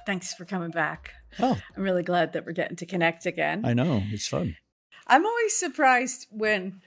[0.07, 1.12] Thanks for coming back.
[1.40, 3.67] oh, I'm really glad that we're getting to connect again.
[3.67, 4.57] I know it's fun.
[5.07, 6.81] I'm always surprised when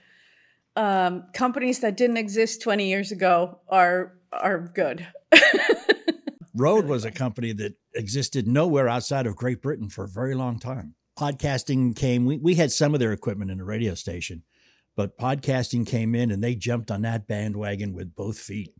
[0.77, 5.05] um, companies that didn't exist 20 years ago are are good.
[6.55, 10.59] Rode was a company that existed nowhere outside of Great Britain for a very long
[10.59, 10.95] time.
[11.17, 14.43] Podcasting came, we, we had some of their equipment in the radio station,
[14.95, 18.73] but podcasting came in and they jumped on that bandwagon with both feet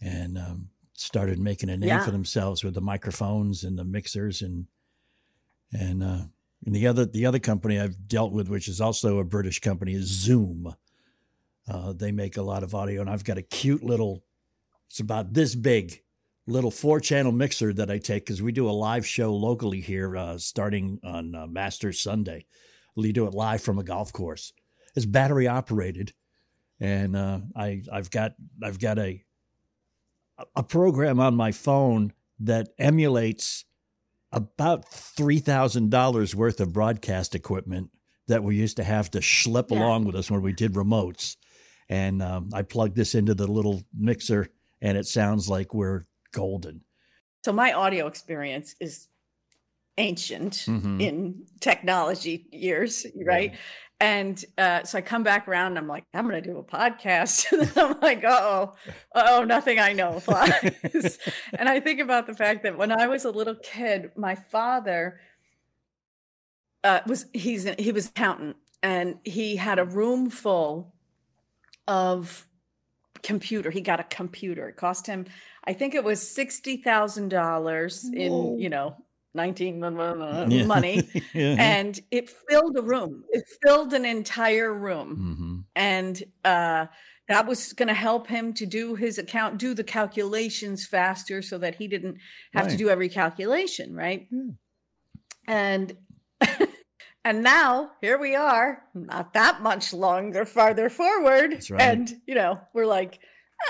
[0.00, 2.04] and um, started making a name Yeah.
[2.04, 4.66] for themselves with the microphones and the mixers and
[5.72, 6.22] and uh,
[6.66, 9.94] and the other the other company I've dealt with, which is also a British company,
[9.94, 10.74] is Zoom.
[11.68, 14.24] Uh, they make a lot of audio, and I've got a cute little.
[14.88, 16.02] It's about this big,
[16.46, 20.16] little four channel mixer that I take because we do a live show locally here,
[20.16, 22.46] uh, starting on uh, Masters Sunday.
[22.96, 24.52] We do it live from a golf course.
[24.94, 26.12] It's battery operated,
[26.80, 29.24] and uh, I I've got I've got a
[30.56, 33.64] a program on my phone that emulates
[34.32, 37.90] about three thousand dollars worth of broadcast equipment
[38.26, 39.78] that we used to have to schlep Yeah.
[39.78, 41.36] along with us when we did remotes.
[41.92, 44.48] And um, I plugged this into the little mixer,
[44.80, 46.80] and it sounds like we're golden.
[47.44, 49.08] So my audio experience is
[49.98, 51.02] ancient Mhm.
[51.02, 53.56] in technology years, right?
[54.00, 56.64] And uh, so I come back around and I'm like, I'm going to do a
[56.64, 57.52] podcast.
[57.52, 58.72] and I'm like, oh,
[59.14, 61.18] oh, nothing I know applies.
[61.58, 65.20] and I think about the fact that when I was a little kid, my father
[66.84, 70.94] uh, was he's an, he was an accountant and he had a room full
[71.88, 72.46] of
[73.22, 73.70] computer.
[73.70, 74.68] He got a computer.
[74.68, 75.26] It cost him,
[75.64, 78.54] I think it was sixty thousand dollars Whoa.
[78.54, 78.96] in you know
[79.34, 80.64] nineteen Yeah.
[80.66, 81.56] money, Yeah.
[81.58, 83.24] and it filled a room.
[83.30, 85.64] It filled an entire room Mhm.
[85.76, 86.86] and uh,
[87.28, 91.56] that was going to help him to do his account do the calculations faster so
[91.58, 92.18] that he didn't
[92.52, 94.50] have to do every calculation right Yeah.
[95.46, 95.96] and
[97.24, 101.80] and now here we are not that much longer farther forward right.
[101.80, 103.20] and you know we're like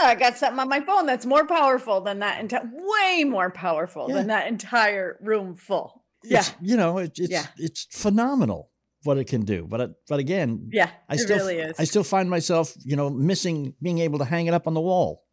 [0.00, 3.50] "Oh, i got something on my phone that's more powerful than that entire way more
[3.50, 4.14] powerful Yeah.
[4.16, 7.46] than that entire room full yeah It's, you know, it, it's Yeah.
[7.56, 8.70] it's phenomenal
[9.04, 9.66] what it can do.
[9.68, 12.94] But it, but again, yeah I it still really is I still find myself, you
[12.94, 15.24] know, missing being able to hang it up on the wall.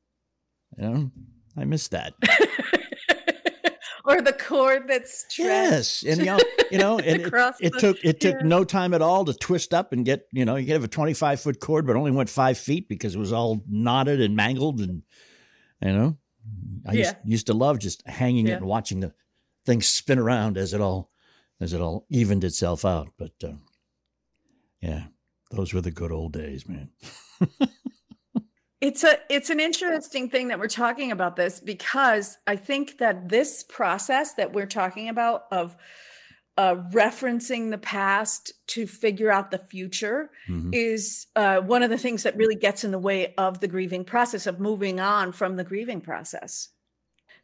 [0.78, 1.12] You know,
[1.56, 2.14] I miss that.
[4.10, 6.40] or the cord that's stretched yes, and you know,
[6.72, 8.48] you know, and it, it took it took yeah.
[8.48, 10.88] no time at all to twist up and get you know you could have a
[10.88, 14.36] twenty five foot cord, but only went five feet because it was all knotted and
[14.36, 15.04] mangled, and
[15.82, 16.18] you know,
[16.88, 18.56] I used, used to love just hanging Yeah.
[18.56, 19.14] it and watching the
[19.66, 21.12] thing spin around as it all
[21.62, 23.10] as it all evened itself out.
[23.18, 23.54] But uh,
[24.82, 25.04] yeah,
[25.52, 26.90] those were the good old days, man.
[28.82, 33.28] It's a it's an interesting thing that we're talking about this because I think that
[33.30, 35.76] this process that we're talking about of
[36.58, 40.70] uh, referencing the past to figure out the future Mhm.
[40.74, 44.04] is uh, one of the things that really gets in the way of the grieving
[44.04, 46.70] process of moving on from the grieving process.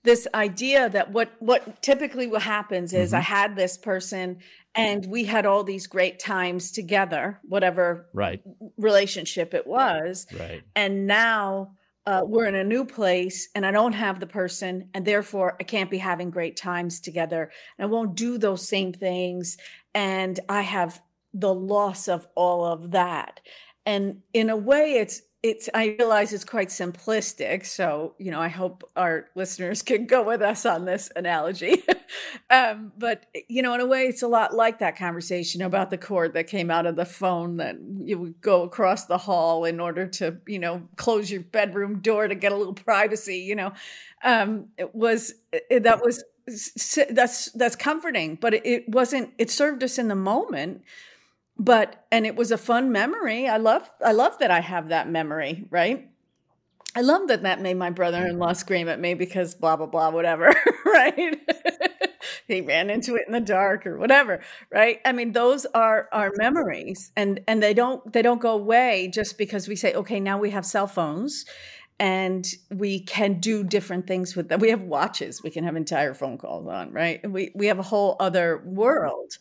[0.05, 4.37] This idea that what what typically what happens is I had this person
[4.75, 8.41] and we had all these great times together, whatever Right,
[8.77, 10.63] relationship it was, right.
[10.75, 11.71] and now
[12.05, 15.63] uh, we're in a new place and I don't have the person, and therefore I
[15.63, 17.51] can't be having great times together.
[17.77, 19.57] And I won't do those same things.
[19.93, 21.01] And I have
[21.33, 23.39] the loss of all of that.
[23.85, 28.47] And in a way, it's it's i realize it's quite simplistic so you know i
[28.47, 31.83] hope our listeners can go with us on this analogy.
[32.49, 35.97] Um, but you know in a way it's a lot like that conversation about the
[35.97, 39.79] cord that came out of the phone that you would go across the hall in
[39.79, 43.73] order to you know close your bedroom door to get a little privacy you know?
[44.23, 45.33] Um, it was
[45.71, 46.23] that was
[47.09, 50.83] that's that's comforting but it wasn't it served us in the moment
[51.57, 53.47] but and it was a fun memory.
[53.47, 56.09] I love i love that i have that memory right?
[56.97, 60.53] I love that that made my brother-in-law scream at me because blah blah blah whatever
[60.85, 61.39] right?
[62.47, 64.41] He ran into it in the dark or whatever
[64.71, 64.99] right?
[65.05, 69.37] I mean those are our memories and and they don't they don't go away just
[69.37, 71.45] because we say okay now we have cell phones
[71.99, 74.59] and we can do different things with them.
[74.59, 77.29] We have watches we can have entire phone calls on right?
[77.29, 79.37] We we have a whole other world.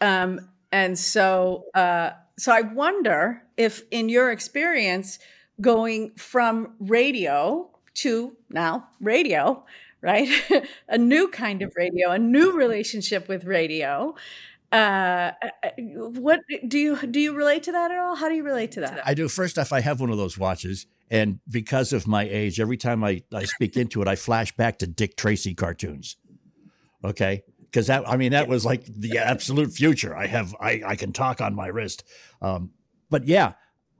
[0.00, 5.18] Um, and so, uh, so I wonder if, in your experience,
[5.60, 9.64] going from radio to now radio,
[10.00, 10.28] right?
[10.88, 14.14] a new kind of radio, a new relationship with radio.
[14.72, 17.20] Uh, uh, what do you do?
[17.20, 18.16] You relate to that at all?
[18.16, 19.06] How do you relate to that?
[19.06, 19.28] I do.
[19.28, 23.04] First off, I have one of those watches, and because of my age, every time
[23.04, 26.16] I, I speak into it, I flash back to Dick Tracy cartoons.
[27.04, 30.14] Okay, because that I mean that was like the absolute future.
[30.14, 32.04] I have I I can talk on my wrist.
[32.42, 32.70] Um,
[33.10, 33.54] but yeah,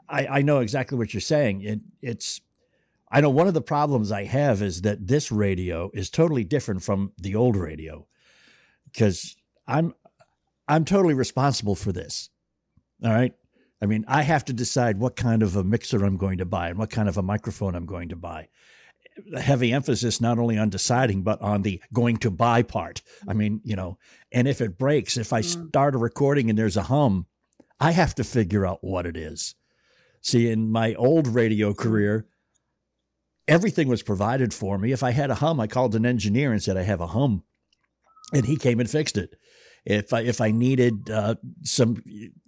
[0.09, 1.63] I I know exactly what you're saying.
[1.63, 2.41] It it's
[3.11, 6.83] I know one of the problems I have is that this radio is totally different
[6.83, 8.07] from the old radio
[8.93, 9.95] because I'm
[10.69, 12.29] I'm totally responsible for this.
[13.03, 13.33] All right.
[13.81, 16.69] I mean, I have to decide what kind of a mixer I'm going to buy
[16.69, 18.49] and what kind of a microphone I'm going to buy
[19.39, 23.03] heavy emphasis not only on deciding but on the going to buy part.
[23.29, 23.99] I mean, you know,
[24.31, 25.69] and if it breaks, if I mm.
[25.69, 27.27] start a recording and there's a hum,
[27.79, 29.55] I have to figure out what it is.
[30.21, 32.27] See, in my old radio career,
[33.49, 34.93] everything was provided for me.
[34.93, 37.43] If I had a hum, I called an engineer and said I have a hum,
[38.33, 39.37] and he came and fixed it.
[39.85, 42.03] If I if I needed uh, some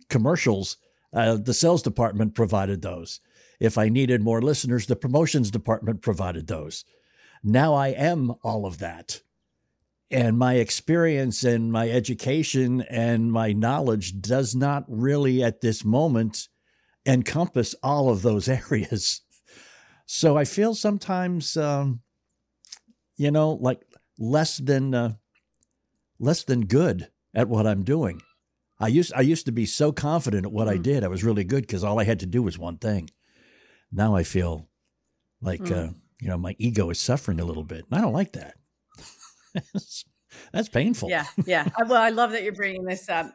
[0.09, 0.77] commercials,
[1.13, 3.21] uh, the sales department provided those.
[3.61, 6.85] If I needed more listeners, the promotions department provided those.
[7.43, 9.21] Now I am all of that.
[10.11, 16.49] And my experience and my education and my knowledge does not really at this moment
[17.07, 19.23] encompass all of those areas.
[20.07, 22.01] So I feel sometimes, um,
[23.17, 23.81] you know, like
[24.19, 25.15] less than uh,
[26.19, 28.21] less than good at what I'm doing.
[28.79, 30.69] I used I used to be so confident at what.
[30.69, 31.05] I did.
[31.05, 33.09] I was really good because all I had to do was one thing
[33.95, 34.69] now I feel
[35.41, 35.89] like mm.
[35.89, 38.55] uh, you know my ego is suffering a little bit, and I don't like that.
[40.53, 41.09] That's painful.
[41.09, 41.69] Yeah, yeah.
[41.87, 43.33] well, I love that you're bringing this up.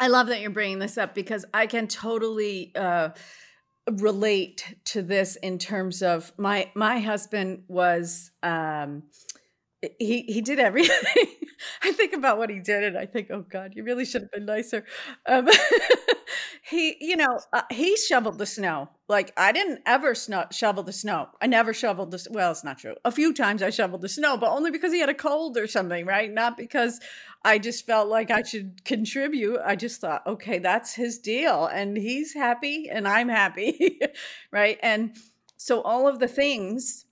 [0.00, 3.10] I love that you're bringing this up because I can totally uh,
[3.90, 9.04] relate to this in terms of my my husband was um,
[9.98, 11.26] he he did everything.
[11.82, 14.30] I think about what he did, and I think, oh God, you really should have
[14.30, 14.84] been nicer.
[15.26, 15.48] Um,
[16.62, 18.90] he, you know, uh, he shoveled the snow.
[19.08, 21.28] Like I didn't ever shovel the snow.
[21.40, 22.26] I never shoveled the.
[22.30, 22.94] Well, it's not true.
[23.04, 25.66] A few times I shoveled the snow, but only because he had a cold or
[25.66, 26.32] something, right?
[26.32, 27.00] Not because
[27.44, 29.60] I just felt like I should contribute.
[29.64, 34.00] I just thought, okay, that's his deal, and he's happy, and I'm happy,
[34.52, 34.78] right?
[34.82, 35.16] And
[35.56, 37.04] so all of the things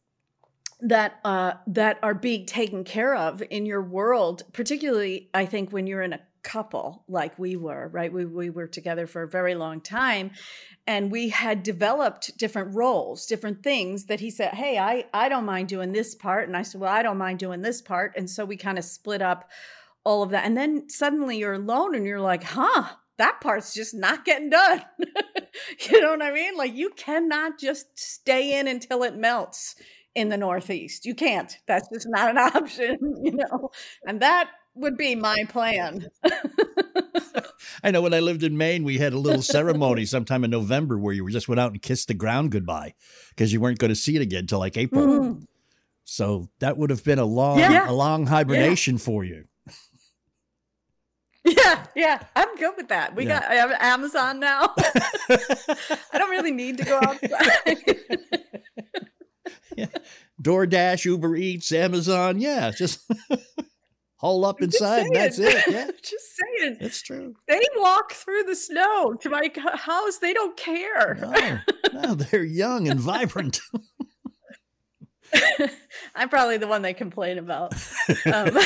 [0.81, 5.87] that uh, that are being taken care of in your world, particularly I think when
[5.87, 8.13] you're in a couple like we were, right?
[8.13, 10.31] We we were together for a very long time
[10.87, 15.45] and we had developed different roles, different things that he said, "Hey, I I don't
[15.45, 18.31] mind doing this part." And I said, "Well, I don't mind doing this part." And
[18.31, 19.51] so we kind of split up
[20.05, 20.45] all of that.
[20.45, 22.85] And then suddenly you're alone and you're like, "Huh,
[23.19, 24.83] that part's just not getting done.
[25.91, 26.57] you know what I mean?
[26.57, 29.75] Like you cannot just stay in until it melts
[30.17, 31.05] in the Northeast.
[31.05, 31.57] You can't.
[31.67, 33.71] That's just not an option, you know.
[34.07, 36.09] And that would be my plan.
[37.85, 40.99] I know when I lived in Maine, we had a little ceremony sometime in November
[40.99, 42.95] where you just went out and kissed the ground goodbye
[43.31, 45.07] because you weren't going to see it again until like April.
[45.07, 45.47] Mm.
[46.05, 47.89] So that would have been a long, yeah.
[47.89, 49.01] a long hibernation yeah.
[49.01, 49.45] for you.
[51.45, 53.15] Yeah, yeah, I'm good with that.
[53.15, 53.39] We yeah.
[53.39, 54.75] got I have Amazon now.
[54.77, 57.97] I don't really need to go outside
[59.77, 59.87] yeah.
[60.43, 62.41] DoorDash, Uber Eats, Amazon.
[62.41, 63.01] Yeah, just
[64.17, 65.07] hole up inside.
[65.13, 65.65] That's it.
[65.69, 65.87] Yeah.
[66.03, 66.77] just saying.
[66.81, 67.35] That's true.
[67.49, 70.19] They walk through the snow to my house.
[70.19, 71.17] They don't care.
[71.93, 73.61] No, no they're young and vibrant.
[76.15, 77.75] I'm probably the one they complain about.
[78.33, 78.57] Um,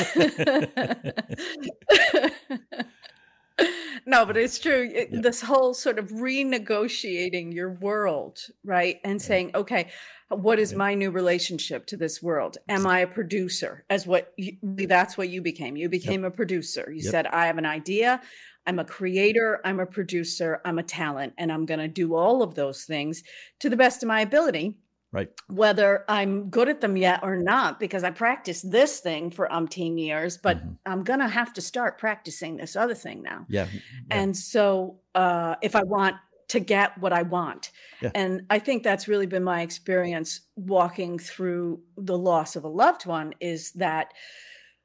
[4.06, 4.90] no, but it's true.
[4.92, 5.20] It, Yeah.
[5.20, 8.98] This whole sort of renegotiating your world, right?
[9.04, 9.26] And Yeah.
[9.26, 9.90] saying, okay,
[10.31, 12.57] what is my new relationship to this world?
[12.68, 13.85] Am I a producer?
[13.91, 15.76] As what you, that's what you became.
[15.76, 16.87] You became a producer.
[16.89, 17.11] You Yep.
[17.11, 18.20] said, I have an idea.
[18.66, 19.61] I'm a creator.
[19.64, 20.61] I'm a producer.
[20.64, 21.33] I'm a talent.
[21.37, 23.22] And I'm going to do all of those things
[23.59, 24.76] to the best of my ability
[25.12, 25.28] Right.
[25.49, 29.99] whether I'm good at them yet or not, because I practiced this thing for umpteen
[29.99, 30.76] years, but Mhm.
[30.87, 33.45] I'm gonna have to start practicing this other thing now.
[33.49, 33.66] Yeah.
[33.72, 33.81] yeah.
[34.09, 36.14] And so, uh, if I want
[36.51, 37.70] to get what I want,
[38.03, 38.11] Yeah.
[38.14, 43.07] and I think that's really been my experience walking through the loss of a loved
[43.07, 44.12] one, is that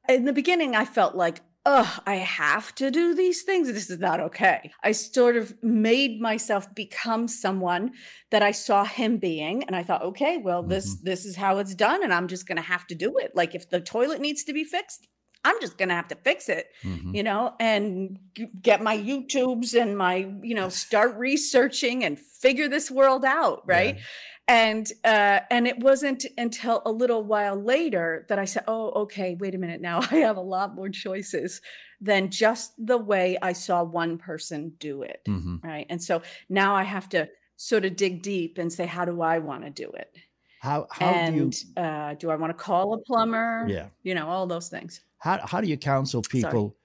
[0.08, 3.66] in the beginning I felt like, oh, I have to do these things.
[3.66, 4.70] This is not okay.
[4.84, 7.90] I sort of made myself become someone
[8.30, 11.04] that I saw him being, and I thought, okay, well, this mm-hmm.
[11.04, 13.32] this is how it's done, and I'm just going to have to do it.
[13.34, 15.08] Like if the toilet needs to be fixed,
[15.44, 17.14] I'm just going to have to fix it, Mhm.
[17.14, 18.18] you know, and
[18.60, 23.96] get my YouTubes and my, you know, start researching and figure this world out, right?
[23.96, 24.02] Yeah.
[24.48, 29.36] and uh and it wasn't until a little while later that i said oh okay
[29.40, 31.60] wait a minute now i have a lot more choices
[32.00, 35.64] than just the way i saw one person do it Mhm.
[35.64, 39.20] right and so now i have to sort of dig deep and say how do
[39.20, 40.14] i want to do it
[40.60, 44.14] How how do you and uh do i want to call a plumber yeah you
[44.14, 46.76] know all those things how how do you counsel people?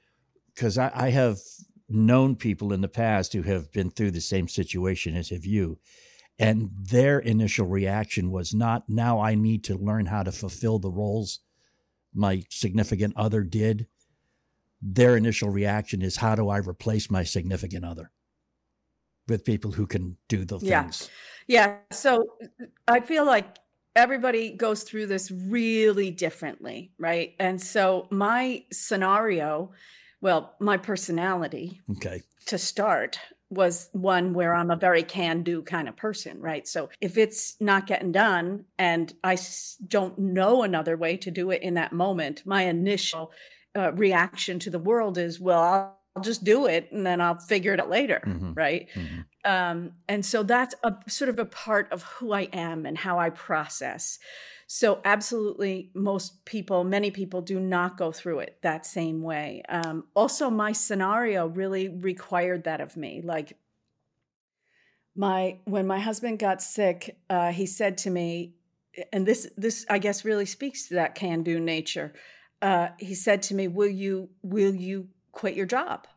[0.53, 1.37] Because I, I have
[1.89, 5.79] known people in the past who have been through the same situation as have you,
[6.39, 10.91] and their initial reaction was not now I need to learn how to fulfill the
[10.91, 11.39] roles
[12.13, 13.87] my significant other did.
[14.81, 18.11] Their initial reaction is how do I replace my significant other
[19.27, 20.83] with people who can do the Yeah.
[20.83, 21.09] things.
[21.47, 21.77] Yeah.
[21.91, 22.25] So
[22.87, 23.57] I feel like
[23.95, 27.35] everybody goes through this really differently, right?
[27.39, 29.71] And so my scenario,
[30.21, 32.23] well, my personality Okay.
[32.47, 33.19] to start
[33.49, 36.65] was one where I'm a very can do kind of person, right?
[36.65, 39.37] So if it's not getting done and I
[39.87, 43.33] don't know another way to do it in that moment, my initial
[43.75, 47.39] uh, reaction to the world is, well, I'll, I'll just do it and then I'll
[47.39, 48.55] figure it out later, Mhm.
[48.55, 48.89] right?
[48.95, 49.25] Mhm.
[49.43, 53.17] um, and so that's a sort of a part of who I am and how
[53.19, 54.19] I process.
[54.67, 59.63] So absolutely, most people, many people, do not go through it that same way.
[59.67, 63.21] Um, also, my scenario really required that of me.
[63.21, 63.57] Like
[65.15, 68.55] my when my husband got sick, uh, he said to me,
[69.11, 72.13] and this this I guess really speaks to that can do nature.
[72.61, 76.07] Uh, he said to me, "Will you will you quit your job?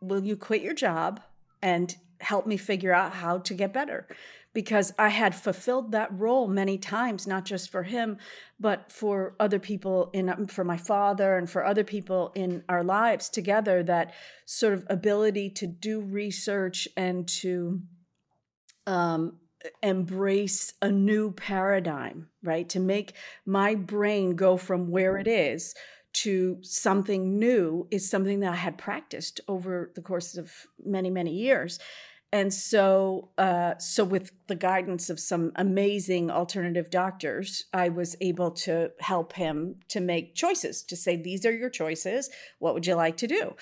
[0.00, 1.20] Will you quit your job
[1.62, 4.06] and help me figure out how to get better?"
[4.54, 8.18] Because I had fulfilled that role many times, not just for him,
[8.58, 13.28] but for other people in for my father and for other people in our lives
[13.28, 13.82] together.
[13.82, 14.14] That
[14.46, 17.82] sort of ability to do research and to
[18.86, 19.38] um,
[19.82, 22.68] embrace a new paradigm, right?
[22.70, 23.12] To make
[23.44, 25.74] my brain go from where it is
[26.14, 30.52] to something new is something that I had practiced over the course of
[30.84, 31.78] many, many years.
[32.30, 38.50] And so, uh, so with the guidance of some amazing alternative doctors, I was able
[38.50, 40.82] to help him to make choices.
[40.84, 42.28] To say these are your choices.
[42.58, 43.54] What would you like to do?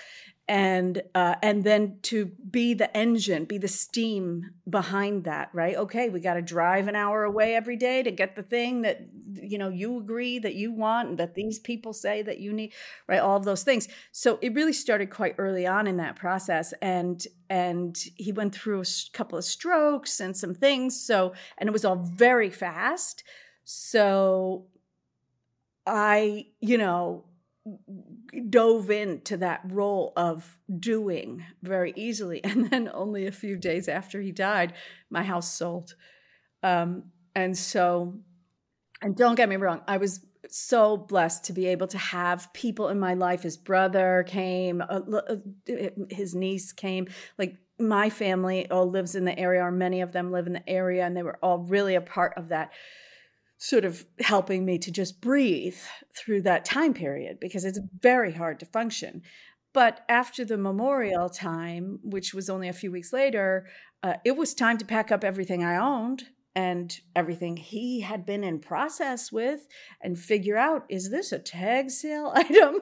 [0.49, 5.77] And uh, and then to be the engine, be the steam behind that, right?
[5.77, 9.01] Okay, we got to drive an hour away every day to get the thing that
[9.35, 12.73] you know you agree that you want and that these people say that you need,
[13.09, 13.19] right?
[13.19, 13.89] All of those things.
[14.13, 18.83] So it really started quite early on in that process, and and he went through
[18.83, 21.01] a couple of strokes and some things.
[21.01, 23.25] So and it was all very fast.
[23.65, 24.67] So
[25.87, 27.25] I, you know,
[28.49, 32.41] dove into that role of doing very easily.
[32.45, 34.73] And then only a few days after he died,
[35.11, 35.95] my house sold.
[36.63, 37.05] Um,
[37.35, 38.15] and so,
[39.03, 42.89] and don't get me wrong, I was so blessed to be able to have people
[42.89, 43.43] in my life.
[43.43, 45.37] His brother came, uh, uh,
[46.09, 50.33] his niece came, like my family all lives in the area, or many of them
[50.33, 52.73] live in the area, and they were all really a part of that
[53.59, 55.79] sort of helping me to just breathe
[56.17, 59.23] through that time period because it's very hard to function.
[59.73, 63.67] But after the memorial time, which was only a few weeks later,
[64.03, 68.43] uh, it was time to pack up everything I owned and everything he had been
[68.43, 69.69] in process with
[70.01, 72.79] and figure out is this a tag sale item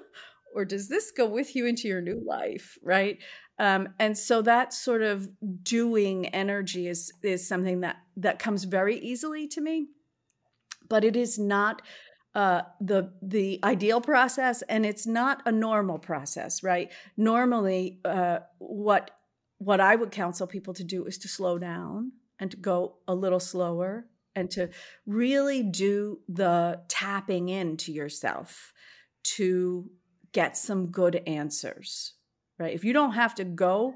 [0.54, 3.18] or does this go with you into your new life right
[3.58, 5.28] um, and so that sort of
[5.62, 9.88] doing energy is is something that that comes very easily to me
[10.89, 11.82] but it is not
[12.35, 16.93] uh, the the ideal process, and it's not a normal process, right?
[17.16, 19.12] Normally, uh, what
[19.59, 23.14] what I would counsel people to do is to slow down and to go a
[23.14, 24.68] little slower and to
[25.07, 28.72] really do the tapping into yourself
[29.22, 29.89] to
[30.32, 32.14] get some good answers,
[32.59, 32.74] right?
[32.74, 33.95] If you don't have to go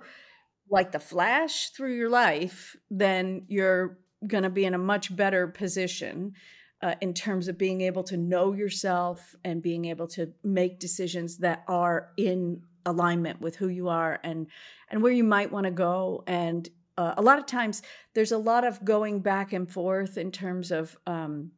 [0.71, 5.49] like the flash through your life, then you're going to be in a much better
[5.49, 6.35] position
[6.81, 11.39] uh, in terms of being able to know yourself and being able to make decisions
[11.39, 14.47] that are in alignment with who you are and
[14.91, 16.23] and where you might want to go.
[16.27, 17.83] And uh, a lot of times
[18.15, 21.53] there's a lot of going back and forth in terms of um,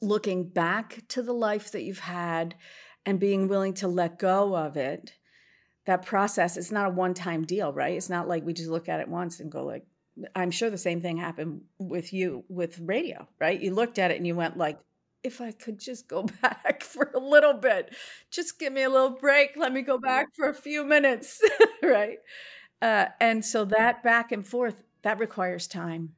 [0.00, 2.54] looking back to the life that you've had
[3.06, 5.14] and being willing to let go of it.
[5.86, 7.96] That process is not a one-time deal right?
[7.96, 9.84] It's not like we just look at it once and go like
[10.34, 13.60] I'm sure the same thing happened with you with radio, right?
[13.60, 14.78] You looked at it and you went like,
[15.22, 17.94] if I could just go back for a little bit,
[18.30, 19.50] just give me a little break.
[19.56, 21.40] Let me go back for a few minutes,
[21.82, 22.18] right?
[22.80, 26.10] Uh, and so that back and forth that requires time.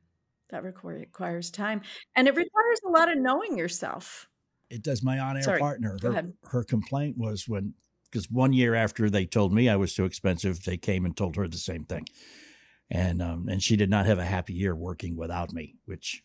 [0.50, 1.80] That requires time,
[2.14, 4.28] and it requires a lot of knowing yourself.
[4.70, 5.02] It does.
[5.02, 5.98] My on-air partner.
[6.00, 7.74] Her, her complaint was when
[8.08, 11.34] because one year after they told me I was too expensive, they came and told
[11.34, 12.06] her the same thing
[12.90, 16.22] and um, and she did not have a happy year working without me, which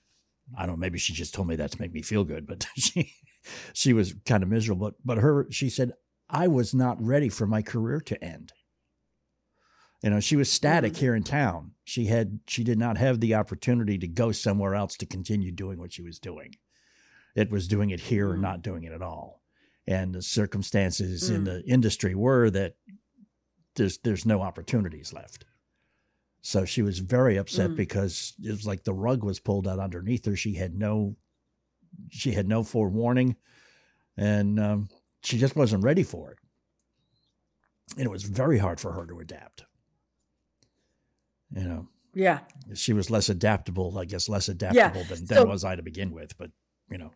[0.58, 0.76] I don't.
[0.76, 3.14] know, Maybe she just told me that to make me feel good, but she
[3.74, 4.88] she was kind of miserable.
[4.88, 5.94] But but her she said
[6.30, 8.54] I was not ready for my career to end.
[10.04, 11.00] You know, she was static mm-hmm.
[11.00, 11.72] here in town.
[11.84, 15.80] She had she did not have the opportunity to go somewhere else to continue doing
[15.80, 16.56] what she was doing.
[17.36, 19.42] It was doing it here or not doing it at all.
[19.88, 21.36] And the circumstances mm-hmm.
[21.36, 21.46] in mm.
[21.46, 22.76] the industry were that
[23.76, 25.46] there's there's no opportunities left.
[26.44, 27.76] So she was very upset mm.
[27.76, 30.36] because it was like the rug was pulled out underneath her.
[30.36, 31.16] She had no,
[32.10, 33.36] she had no forewarning,
[34.18, 34.90] and um,
[35.22, 36.40] she just wasn't ready for it.
[37.96, 39.66] And it was very hard for her to adapt.
[41.56, 41.88] You know.
[42.16, 42.40] Yeah.
[42.74, 45.08] She was less adaptable, I guess, less adaptable yeah.
[45.08, 46.36] than, than so, was I to begin with.
[46.40, 46.50] But
[46.90, 47.12] you know.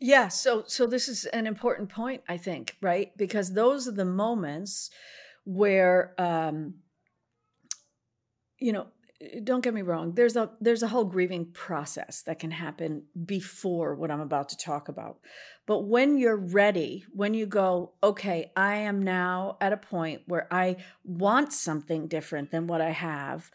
[0.00, 0.28] Yeah.
[0.28, 3.16] So so this is an important point, I think, right?
[3.16, 4.90] Because those are the moments
[5.44, 6.14] where.
[6.18, 6.74] um
[8.58, 8.86] you know
[9.20, 13.02] eh, don't get me wrong there's a there's a whole grieving process that can happen
[13.24, 15.18] before what i'm about to talk about.
[15.66, 20.46] But when you're ready when you go okay i am now at a point where
[20.52, 23.50] i want something different than what i have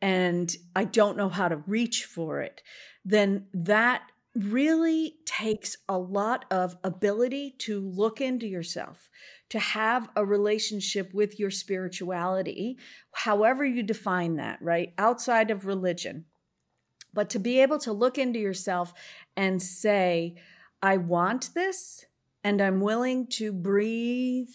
[0.00, 2.62] and i don't know how to reach for it
[3.04, 4.02] then that
[4.36, 9.08] really takes a lot of ability to look into yourself
[9.50, 12.78] to have a relationship with your spirituality,
[13.12, 14.92] however you define that, right?
[14.98, 16.24] Outside of religion.
[17.14, 18.92] But to be able to look into yourself
[19.36, 20.36] and say,
[20.82, 22.04] I want this
[22.44, 24.50] and I'm willing to breathe.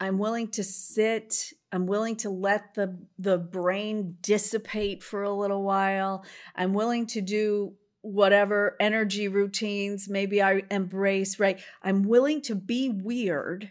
[0.00, 1.52] I'm willing to sit.
[1.70, 6.24] I'm willing to let the, the brain dissipate for a little while.
[6.54, 11.60] I'm willing to do whatever energy routines maybe I embrace, right?
[11.82, 13.70] I'm willing to be weird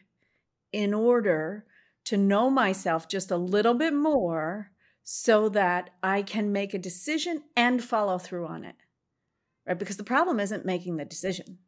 [0.71, 1.65] in order
[2.05, 4.71] to know myself just a little bit more
[5.03, 8.75] so that I can make a decision and follow through on it.
[9.67, 9.77] Right?
[9.77, 11.59] Because the problem isn't making the decision.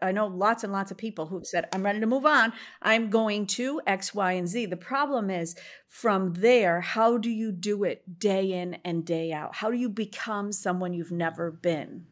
[0.00, 2.52] I know lots and lots of people who've said, I'm ready to move on.
[2.80, 4.66] I'm going to X, Y, and Z.
[4.66, 5.56] The problem is
[5.88, 9.56] from there, how do you do it day in and day out?
[9.56, 12.06] How do you become someone you've never been?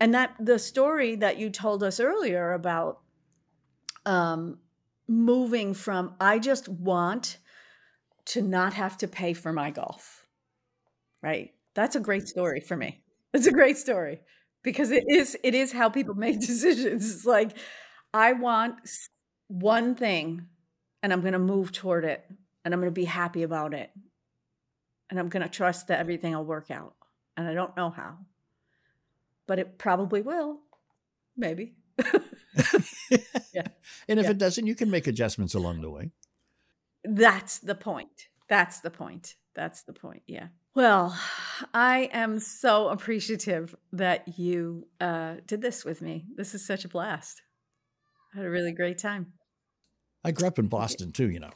[0.00, 3.00] And that the story that you told us earlier about
[4.04, 4.58] um,
[5.08, 7.38] moving from I just want
[8.26, 10.26] to not have to pay for my golf.
[11.22, 11.52] Right?
[11.74, 13.02] That's a great story for me.
[13.32, 14.20] It's a great story
[14.62, 17.14] because it is it is how people make decisions.
[17.14, 17.56] It's like
[18.12, 18.76] I want
[19.48, 20.46] one thing
[21.02, 22.24] and I'm going to move toward it
[22.64, 23.90] and I'm going to be happy about it.
[25.08, 26.94] And I'm going to trust that everything will work out.
[27.36, 28.18] And I don't know how.
[29.46, 30.58] But it probably will.
[31.36, 31.74] Maybe.
[33.52, 33.66] yeah.
[34.08, 34.30] And if yeah.
[34.30, 36.10] it doesn't, you can make adjustments along the way.
[37.04, 38.28] That's the point.
[38.48, 39.34] That's the point.
[39.54, 40.22] That's the point.
[40.26, 40.48] Yeah.
[40.74, 41.18] Well,
[41.72, 46.26] I am so appreciative that you uh, did this with me.
[46.36, 47.40] This is such a blast.
[48.34, 49.32] I had a really great time.
[50.22, 51.50] I grew up in Boston too, you know.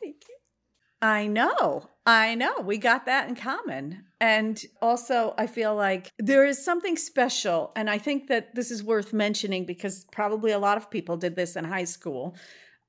[1.03, 1.89] I know.
[2.05, 2.61] I know.
[2.61, 4.05] We got that in common.
[4.21, 7.73] And also, I feel like there is something special.
[7.75, 11.37] And I think that this is worth mentioning because probably a lot of people did
[11.37, 12.37] this in high school.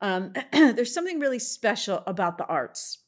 [0.01, 2.99] Um, there's something really special about the arts.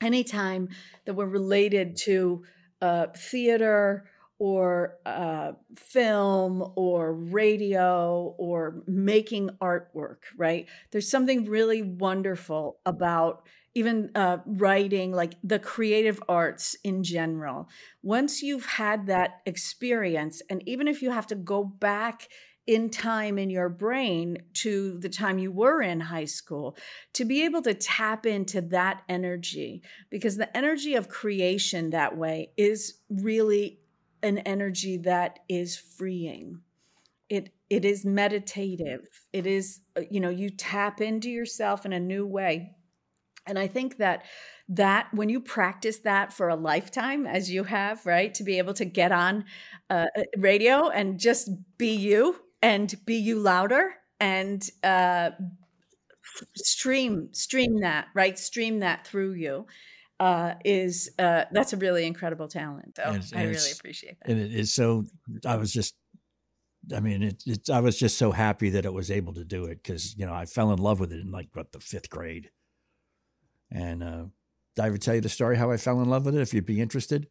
[0.00, 0.68] Anytime
[1.06, 2.44] that we're related to
[2.82, 4.08] uh, theater
[4.38, 10.68] or uh, film or radio or making artwork, right?
[10.92, 13.46] There's something really wonderful about
[13.78, 17.68] even uh, writing, like the creative arts in general.
[18.02, 22.28] Once you've had that experience, and even if you have to go back
[22.66, 26.76] in time in your brain to the time you were in high school
[27.14, 32.50] to be able to tap into that energy because the energy of creation that way
[32.58, 33.78] is really
[34.22, 36.60] an energy that is freeing.
[37.30, 39.08] It it is meditative.
[39.32, 42.74] It is uh, you know you tap into yourself in a new way
[43.48, 44.24] and I think that
[44.68, 48.74] that when you practice that for a lifetime, as you have, right, to be able
[48.74, 49.44] to get on
[49.88, 55.30] uh, uh, radio and just be you and be you louder and uh,
[56.54, 59.66] stream stream that right, stream that through you
[60.20, 62.96] uh, is uh, that's a really incredible talent.
[62.96, 64.30] So and I really appreciate that.
[64.30, 65.04] And it is so.
[65.46, 65.94] I was just
[66.94, 69.64] I mean, it, it, I was just so happy that it was able to do
[69.64, 72.10] it because you know I fell in love with it in like what the fifth
[72.10, 72.50] grade,
[73.70, 74.24] and uh,
[74.76, 76.40] did I ever tell you the story how I fell in love with it?
[76.40, 77.28] If you'd be interested.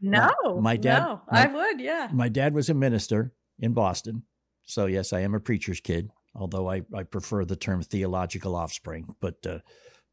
[0.00, 1.00] No, my, my dad.
[1.00, 1.80] No, my, I would.
[1.80, 2.08] Yeah.
[2.12, 4.22] My dad was a minister in Boston,
[4.64, 6.10] so yes, I am a preacher's kid.
[6.34, 9.58] Although I, I prefer the term theological offspring, but uh,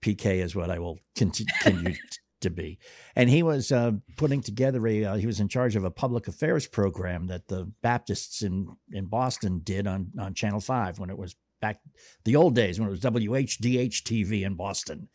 [0.02, 1.96] PK is what I will continue
[2.42, 2.80] to be.
[3.16, 5.06] And he was uh, putting together a.
[5.06, 9.06] Uh, he was in charge of a public affairs program that the Baptists in in
[9.06, 11.80] Boston did on on Channel Five when it was back
[12.26, 15.10] the old days when it was WHDH TV in Boston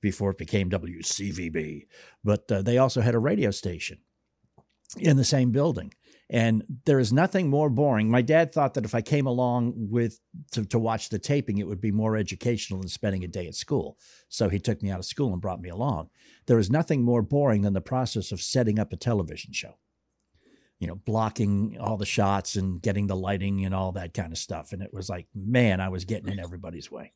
[0.00, 1.86] before it became WCVB.
[2.24, 3.98] But uh, they also had a radio station
[4.98, 5.92] in the same building.
[6.28, 8.10] And there is nothing more boring.
[8.10, 10.18] My dad thought that if I came along with
[10.52, 13.54] to, to watch the taping, it would be more educational than spending a day at
[13.54, 13.96] school.
[14.28, 16.10] So he took me out of school and brought me along.
[16.46, 19.76] There is nothing more boring than the process of setting up a television show
[20.78, 24.38] you know, blocking all the shots and getting the lighting and all that kind of
[24.38, 24.72] stuff.
[24.72, 27.12] And it was like, man, I was getting in everybody's way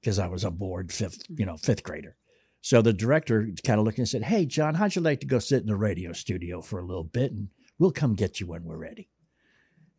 [0.00, 1.34] because I was a bored fifth, hmm.
[1.38, 2.16] you know, fifth grader.
[2.60, 5.38] So the director kind of looked and said, Hey, John, how'd you like to go
[5.38, 7.48] sit in the radio studio for a little bit and
[7.78, 9.08] we'll come get you when we're ready?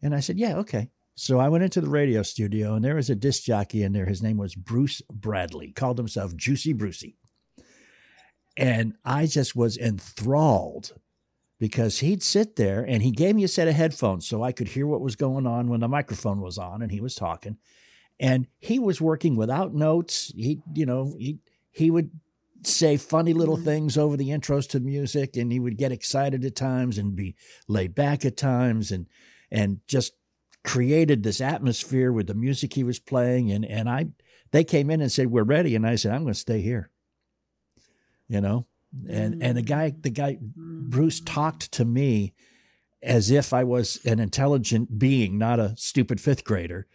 [0.01, 0.89] And I said, Yeah, okay.
[1.15, 4.05] So I went into the radio studio and there was a disc jockey in there.
[4.05, 7.17] His name was Bruce Bradley, called himself Juicy Brucey.
[8.55, 10.93] And I just was enthralled
[11.63, 14.67] because he'd sit there and he gave me a set of headphones so I could
[14.67, 17.55] hear what was going on when the microphone was on and he was talking.
[18.19, 20.33] And he was working without notes.
[20.35, 21.39] He, you know, he
[21.71, 22.11] he would
[22.63, 23.63] say funny little mm-hmm.
[23.63, 27.33] things over the intros to music and he would get excited at times and be
[27.69, 29.07] laid back at times and
[29.49, 30.11] and just
[30.65, 34.07] created this atmosphere with the music he was playing and and I
[34.51, 36.89] they came in and said we're ready and I said I'm going to stay here.
[38.27, 38.65] You know,
[39.09, 39.43] and mm-hmm.
[39.43, 40.89] and the guy the guy mm-hmm.
[40.89, 42.33] Bruce talked to me
[43.01, 46.87] as if I was an intelligent being, not a stupid fifth grader,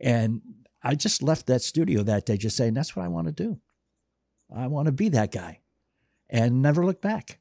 [0.00, 0.40] and
[0.82, 3.60] I just left that studio that day, just saying that's what I want to do.
[4.54, 5.60] I want to be that guy,
[6.28, 7.38] and never look back.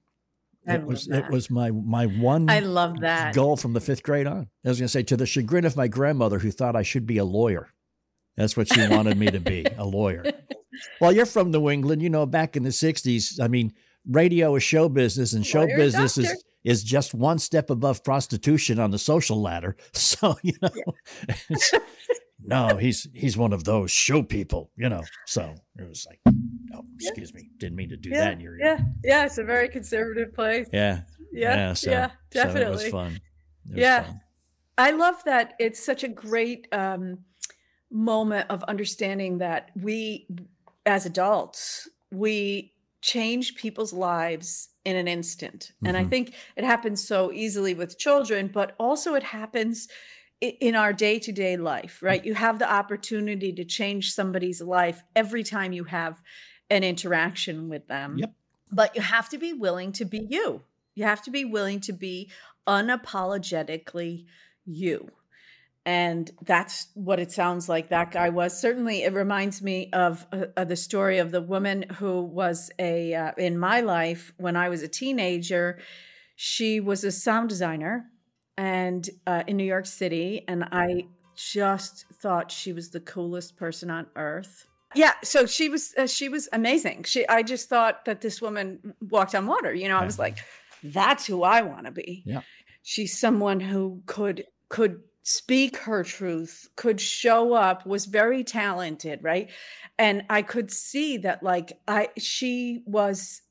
[0.67, 1.25] I it was that.
[1.25, 2.49] it was my my one.
[2.49, 4.47] I love that goal from the fifth grade on.
[4.63, 7.07] I was going to say to the chagrin of my grandmother, who thought I should
[7.07, 7.69] be a lawyer.
[8.37, 10.23] That's what she wanted me to be, a lawyer.
[10.99, 12.25] Well, you're from New England, you know.
[12.25, 13.73] Back in the '60s, I mean,
[14.09, 18.91] radio is show business and show business is is just one step above prostitution on
[18.91, 19.75] the social ladder.
[19.93, 20.69] So, you know,
[21.49, 21.79] yeah.
[22.43, 25.03] no, he's he's one of those show people, you know.
[25.25, 26.19] So it was like,
[26.75, 27.41] oh, excuse yeah.
[27.41, 28.25] me, didn't mean to do yeah.
[28.25, 28.65] that in your ear.
[28.65, 30.67] Yeah, yeah, it's a very conservative place.
[30.71, 32.61] Yeah, yeah, yeah, so, yeah definitely.
[32.61, 33.11] So it was fun.
[33.13, 33.21] It
[33.69, 34.21] was yeah, fun.
[34.77, 35.53] I love that.
[35.59, 37.19] It's such a great um,
[37.91, 40.27] moment of understanding that we,
[40.85, 42.70] as adults, we
[43.01, 45.71] change people's lives in an instant.
[45.75, 45.87] Mm-hmm.
[45.87, 46.09] And I mm-hmm.
[46.09, 49.87] think it happens so easily with children, but also it happens
[50.39, 52.25] in our day to day life, right?
[52.25, 56.21] You have the opportunity to change somebody's life every time you have
[56.69, 58.17] an interaction with them.
[58.17, 58.33] Yep.
[58.71, 60.63] But you have to be willing to be you.
[60.95, 62.31] You have to be willing to be
[62.67, 64.25] unapologetically
[64.65, 65.11] you
[65.85, 68.59] and that's what it sounds like that guy was.
[68.59, 73.31] Certainly it reminds me of, uh, the story of the woman who was a uh,
[73.37, 75.79] in my life when i was a teenager
[76.35, 78.05] she was a sound designer
[78.57, 81.05] and uh, in new york city and i
[81.35, 84.67] just thought she was the coolest person on earth.
[84.93, 87.03] Yeah so she was uh, she was amazing.
[87.03, 89.97] She i just thought that this woman walked on water you know?
[89.97, 90.37] I was like
[90.83, 92.23] that's who i want to be.
[92.25, 92.41] Yeah.
[92.83, 99.49] She's someone who could could speak her truth, could show up, was very talented, right?
[99.97, 103.41] And I could see that like I she was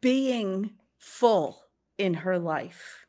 [0.00, 1.62] being full
[1.96, 3.06] in her life.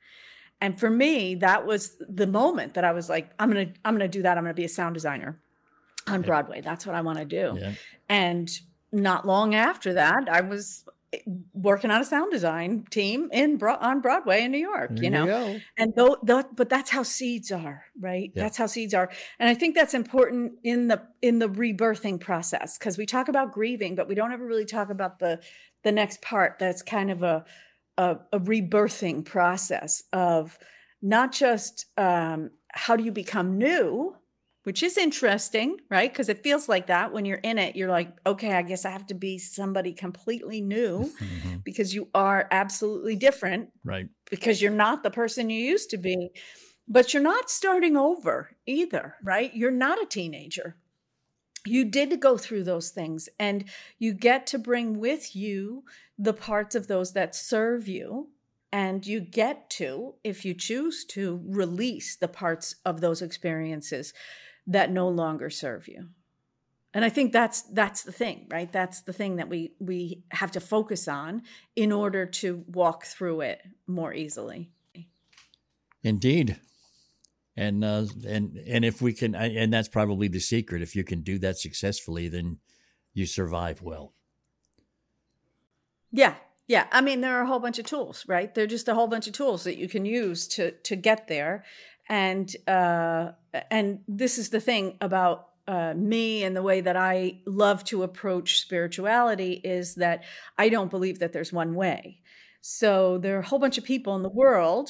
[0.62, 4.08] And for me, that was the moment that I was like, I'm gonna, I'm gonna
[4.08, 4.38] do that.
[4.38, 5.40] I'm gonna be a sound designer
[6.08, 6.62] on Broadway.
[6.62, 7.58] That's what I want to do.
[7.60, 7.74] Yeah.
[8.10, 8.50] And
[8.92, 10.84] not long after that, I was
[11.54, 14.92] working on a sound design team in Bro- on Broadway in New York.
[14.96, 18.32] There you know, and though, though, but that's how seeds are, right?
[18.34, 18.44] Yeah.
[18.44, 22.78] That's how seeds are, and I think that's important in the in the rebirthing process
[22.78, 25.40] because we talk about grieving, but we don't ever really talk about the
[25.84, 26.58] the next part.
[26.60, 27.46] That's kind of a
[27.98, 30.58] a, a rebirthing process of
[31.02, 34.16] not just um, how do you become new,
[34.64, 36.12] which is interesting, right?
[36.12, 37.76] Because it feels like that when you're in it.
[37.76, 41.64] You're like, okay, I guess I have to be somebody completely new Mhm.
[41.64, 44.08] because you are absolutely different Right.
[44.30, 46.32] because you're not the person you used to be,
[46.88, 49.54] but you're not starting over either, right?
[49.56, 50.76] You're not a teenager.
[51.66, 53.66] You did go through those things, and
[53.98, 55.84] you get to bring with you
[56.18, 58.32] the parts of those that serve you.
[58.72, 64.14] And you get to, if you choose to, release the parts of those experiences
[64.70, 66.08] that no longer serve you.
[66.94, 68.72] And I think that's that's the thing, right?
[68.72, 71.44] That's the thing that we we have to focus on
[71.76, 74.72] in order to walk through it more easily.
[76.04, 76.60] Indeed.
[77.56, 80.82] And uh, and and if we can, and that's probably the secret.
[80.82, 82.58] If you can do that successfully, then
[83.14, 84.14] you survive well.
[86.12, 86.36] Yeah.
[86.68, 86.88] Yeah.
[86.92, 88.54] I mean, there are a whole bunch of tools, right?
[88.54, 91.66] They're just a whole bunch of tools that you can use to to get there.
[92.10, 93.32] And uh
[93.72, 98.02] and this is the thing about uh, me and the way that I love to
[98.02, 100.24] approach spirituality is that
[100.58, 102.22] I don't believe that there's one way.
[102.62, 104.90] So there are a whole bunch of people in the world,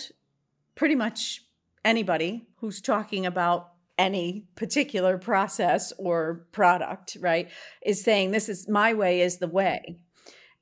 [0.76, 1.41] pretty much
[1.84, 7.49] anybody who's talking about any particular process or product, right,
[7.86, 9.99] is saying this is my way is the way.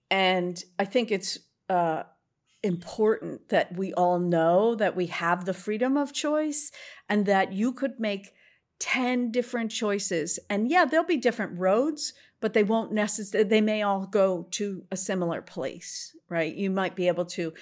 [0.10, 1.38] And I think it's
[1.70, 2.03] uh,
[2.64, 6.72] important that we all know that we have the freedom of choice
[7.08, 8.34] and that you could make
[8.80, 10.39] 10 different choices.
[10.49, 14.84] And yeah, there'll be different roads, but they won't necessarily, they may all go to
[14.91, 16.53] a similar place, right?
[16.53, 17.53] You might be able to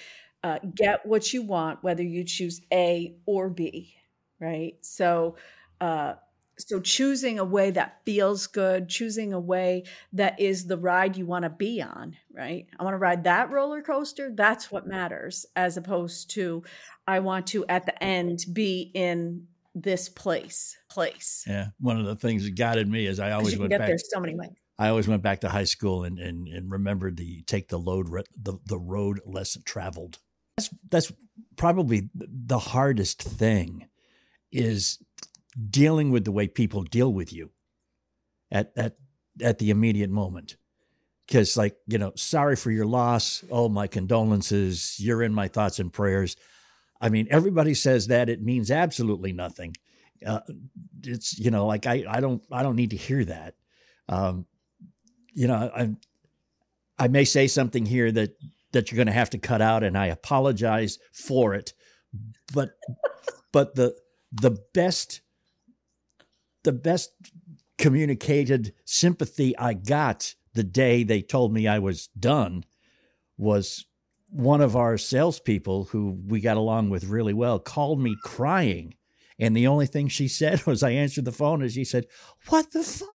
[0.42, 3.94] uh, get what you want, whether you choose A or B,
[4.40, 4.74] right?
[4.82, 5.36] So,
[5.80, 6.14] uh,
[6.58, 11.26] so choosing a way that feels good, choosing a way that is the ride you
[11.26, 12.66] want to be on, right?
[12.78, 14.30] I want to ride that roller coaster.
[14.34, 16.62] That's what matters, as opposed to
[17.06, 20.78] I want to at the end be in this place.
[20.88, 21.44] Place.
[21.46, 21.68] Yeah.
[21.78, 23.86] One of the things that guided me is I always went back.
[23.86, 24.50] there so many ways.
[24.78, 28.08] I always went back to high school and and, and remembered the take the load
[28.08, 30.18] re- the the road less traveled.
[30.56, 31.12] That's that's
[31.56, 33.88] probably the hardest thing
[34.52, 34.98] is
[35.70, 37.50] dealing with the way people deal with you
[38.50, 38.96] at at
[39.42, 40.56] at the immediate moment.
[41.26, 43.44] Because like you know, sorry for your loss.
[43.50, 44.96] Oh, my condolences.
[44.98, 46.36] You're in my thoughts and prayers.
[47.00, 48.28] I mean, everybody says that.
[48.28, 49.74] It means absolutely nothing.
[50.24, 50.40] Uh,
[51.02, 53.54] it's you know, like I I don't I don't need to hear that.
[54.08, 54.46] Um,
[55.34, 55.90] you know, I
[56.98, 58.36] I may say something here that
[58.72, 61.72] that you're going to have to cut out, and I apologize for it.
[62.54, 62.70] But
[63.52, 63.96] but the
[64.32, 65.20] the best
[66.66, 67.12] the best
[67.78, 72.64] communicated sympathy I got the day they told me I was done
[73.38, 73.86] was
[74.28, 78.94] one of our salespeople who we got along with really well called me crying.
[79.38, 82.06] And the only thing she said was I answered the phone and she said,
[82.48, 83.08] What the fuck?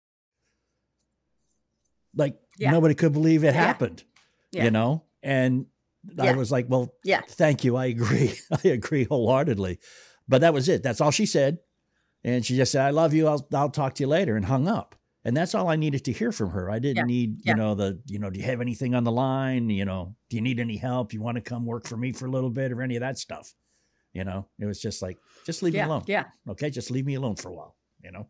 [2.16, 2.72] Like Yeah.
[2.72, 3.66] nobody could believe it Yeah.
[3.66, 4.04] happened,
[4.52, 4.64] Yeah.
[4.66, 5.04] you know?
[5.24, 5.66] And
[6.18, 7.22] I was like, Well, Yeah.
[7.28, 7.76] thank you.
[7.76, 8.34] I agree.
[8.64, 9.80] I agree wholeheartedly.
[10.28, 10.84] But that was it.
[10.84, 11.58] That's all she said.
[12.24, 13.28] And she just said, I love you.
[13.28, 14.96] I'll, I'll talk to you later and hung up.
[15.24, 16.70] And that's all I needed to hear from her.
[16.70, 17.04] I didn't Yeah.
[17.04, 17.52] need, Yeah.
[17.54, 19.70] you know, the, you know, do you have anything on the line?
[19.70, 21.14] You know, do you need any help?
[21.14, 23.18] You want to come work for me for a little bit or any of that
[23.20, 23.54] stuff?
[24.14, 25.84] You know, it was just like, just leave Yeah.
[25.86, 26.04] me alone.
[26.08, 26.26] Yeah.
[26.50, 26.70] Okay.
[26.70, 28.28] Just leave me alone for a while, you know,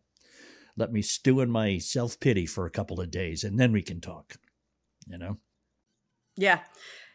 [0.76, 3.82] let me stew in my self pity for a couple of days and then we
[3.82, 4.36] can talk,
[5.06, 5.38] you know?
[6.36, 6.60] Yeah.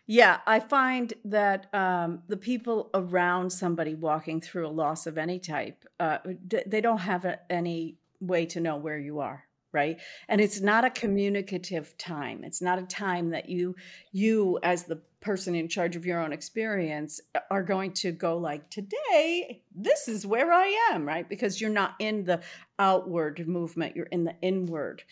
[0.07, 0.39] Yeah.
[0.47, 5.83] I find that um, the people around somebody walking through a loss of any type,
[5.99, 6.19] uh,
[6.65, 9.43] they don't have a, any way to know where you are.
[9.73, 9.99] Right.
[10.29, 12.43] And it's not a communicative time.
[12.43, 13.75] It's not a time that you,
[14.11, 18.69] you as the person in charge of your own experience are going to go like
[18.69, 22.39] today this is where i am right because you're not in the
[22.77, 25.03] outward movement you're in the inward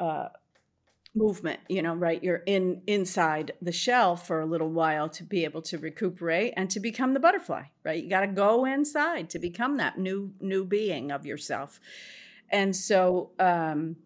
[0.00, 0.28] uh,
[1.14, 5.44] movement you know right you're in inside the shell for a little while to be
[5.44, 9.38] able to recuperate and to become the butterfly right you got to go inside to
[9.38, 11.80] become that new new being of yourself
[12.50, 13.96] and so um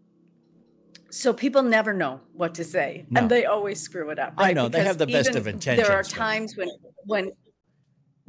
[1.10, 3.22] so people never know what to say No.
[3.22, 4.54] and they always screw it up I right?
[4.54, 6.68] know, they have the best of intentions, there are times when
[7.06, 7.32] when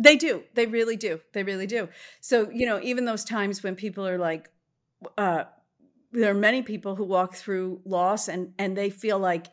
[0.02, 0.44] They do.
[0.54, 1.20] They really do.
[1.34, 1.90] They really do.
[2.22, 4.50] So, you know, even those times when people are like,
[5.18, 5.44] uh,
[6.12, 9.48] there are many people who walk through loss and and they feel like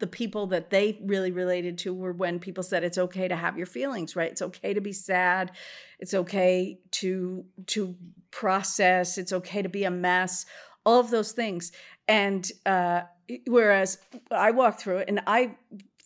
[0.00, 3.56] the people that they really related to were when people said it's okay to have
[3.56, 4.30] your feelings right?
[4.30, 5.52] It's okay to be sad.
[5.98, 7.96] It's okay to to
[8.30, 9.18] process.
[9.18, 10.46] It's okay to be a mess.
[10.84, 11.72] All of those things.
[12.08, 13.02] And uh
[13.46, 13.96] whereas
[14.30, 15.56] i walked through it and i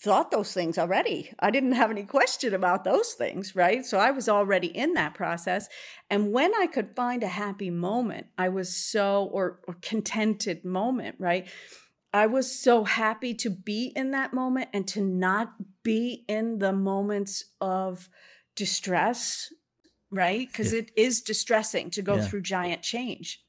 [0.01, 1.33] thought those things already.
[1.41, 3.85] I didn't have any question about those things, right?
[3.85, 5.69] So I was already in that process.
[6.09, 11.17] And when I could find a happy moment, I was so, or, or contented moment,
[11.19, 11.49] right?
[12.13, 16.73] I was so happy to be in that moment and to not be in the
[16.73, 18.09] moments of
[18.55, 19.53] distress,
[20.13, 20.47] right?
[20.47, 20.81] Because yeah.
[20.81, 22.23] it is distressing to go yeah.
[22.23, 23.45] through giant change.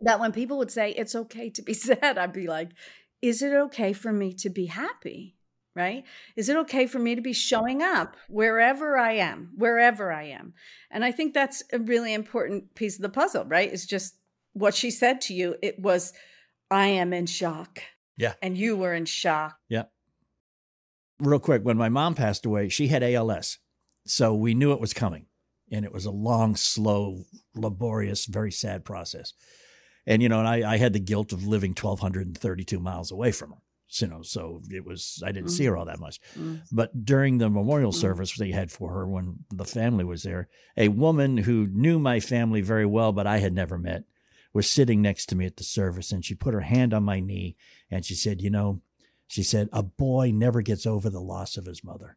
[0.00, 2.70] That when people would say, it's okay to be sad, I'd be like,
[3.22, 5.36] is it okay for me to be happy?
[5.74, 6.04] Right?
[6.36, 10.54] Is it okay for me to be showing up wherever I am, wherever I am?
[10.90, 13.72] And I think that's a really important piece of the puzzle, right?
[13.72, 14.16] It's just
[14.52, 15.56] what she said to you.
[15.62, 16.12] It was,
[16.70, 17.80] I am in shock.
[18.16, 18.34] Yeah.
[18.40, 19.56] And you were in shock.
[19.68, 19.84] Yeah.
[21.18, 23.58] Real quick, when my mom passed away, she had ALS.
[24.06, 25.26] So we knew it was coming.
[25.72, 27.22] And it was a long, slow,
[27.56, 29.32] laborious, very sad process.
[30.06, 33.50] And, you know, and I, I had the guilt of living 1,232 miles away from
[33.50, 35.52] her you know, so it was I didn't mm.
[35.52, 36.20] see her all that much.
[36.38, 36.62] Mm.
[36.72, 37.94] But during the memorial mm.
[37.94, 42.20] service they had for her when the family was there, a woman who knew my
[42.20, 44.04] family very well, but I had never met,
[44.52, 47.20] was sitting next to me at the service, and she put her hand on my
[47.20, 47.56] knee
[47.90, 48.80] and she said, "You know,"
[49.26, 52.16] she said, "a boy never gets over the loss of his mother."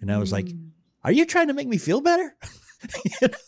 [0.00, 0.70] And I was like, mm.
[1.04, 2.36] "Are you trying to make me feel better?"
[3.04, 3.38] you know?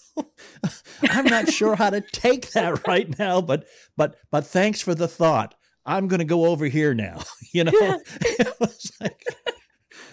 [1.03, 5.09] I'm not sure how to take that right now, but but but thanks for the
[5.09, 5.55] thought.
[5.89, 7.22] I'm going to go over here now.
[7.51, 7.72] You know,
[9.01, 9.24] like,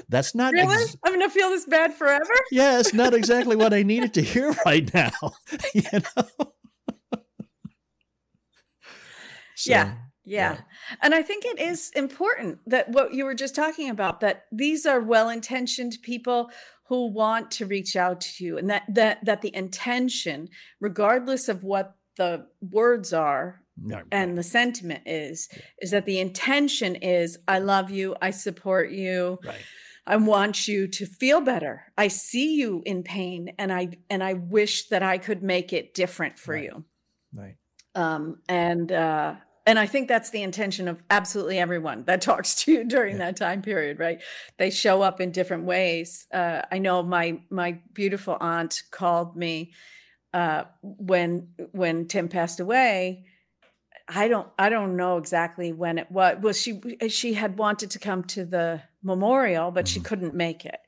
[0.07, 0.73] that's not really.
[0.73, 2.31] Ex- I'm going to feel this bad forever.
[2.51, 5.11] yeah, it's not exactly what I needed to hear right now.
[5.73, 6.51] you know.
[9.55, 10.53] So, yeah, yeah.
[10.53, 10.57] Yeah.
[11.01, 14.85] And I think it is important that what you were just talking about that these
[14.85, 16.49] are well-intentioned people
[16.87, 20.47] who want to reach out to you and that that that the intention
[20.79, 23.61] regardless of what the words are
[24.11, 25.61] and the sentiment is yeah.
[25.81, 29.61] is that the intention is i love you i support you right.
[30.07, 34.33] i want you to feel better i see you in pain and i and i
[34.33, 36.63] wish that i could make it different for right.
[36.63, 36.85] you
[37.33, 37.55] right
[37.95, 39.35] um and uh
[39.67, 43.25] and I think that's the intention of absolutely everyone that talks to you during yeah.
[43.25, 44.21] that time period, right?
[44.57, 46.27] They show up in different ways.
[46.31, 49.73] Uh, I know my my beautiful aunt called me
[50.33, 53.25] uh, when when Tim passed away,
[54.07, 56.37] I don't I don't know exactly when it was.
[56.39, 56.79] Well, she
[57.09, 59.93] she had wanted to come to the memorial, but mm-hmm.
[59.93, 60.79] she couldn't make it,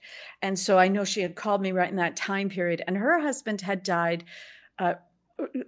[0.41, 2.84] and so I know she had called me right in that time period.
[2.86, 4.24] And her husband had died.
[4.78, 4.95] Uh,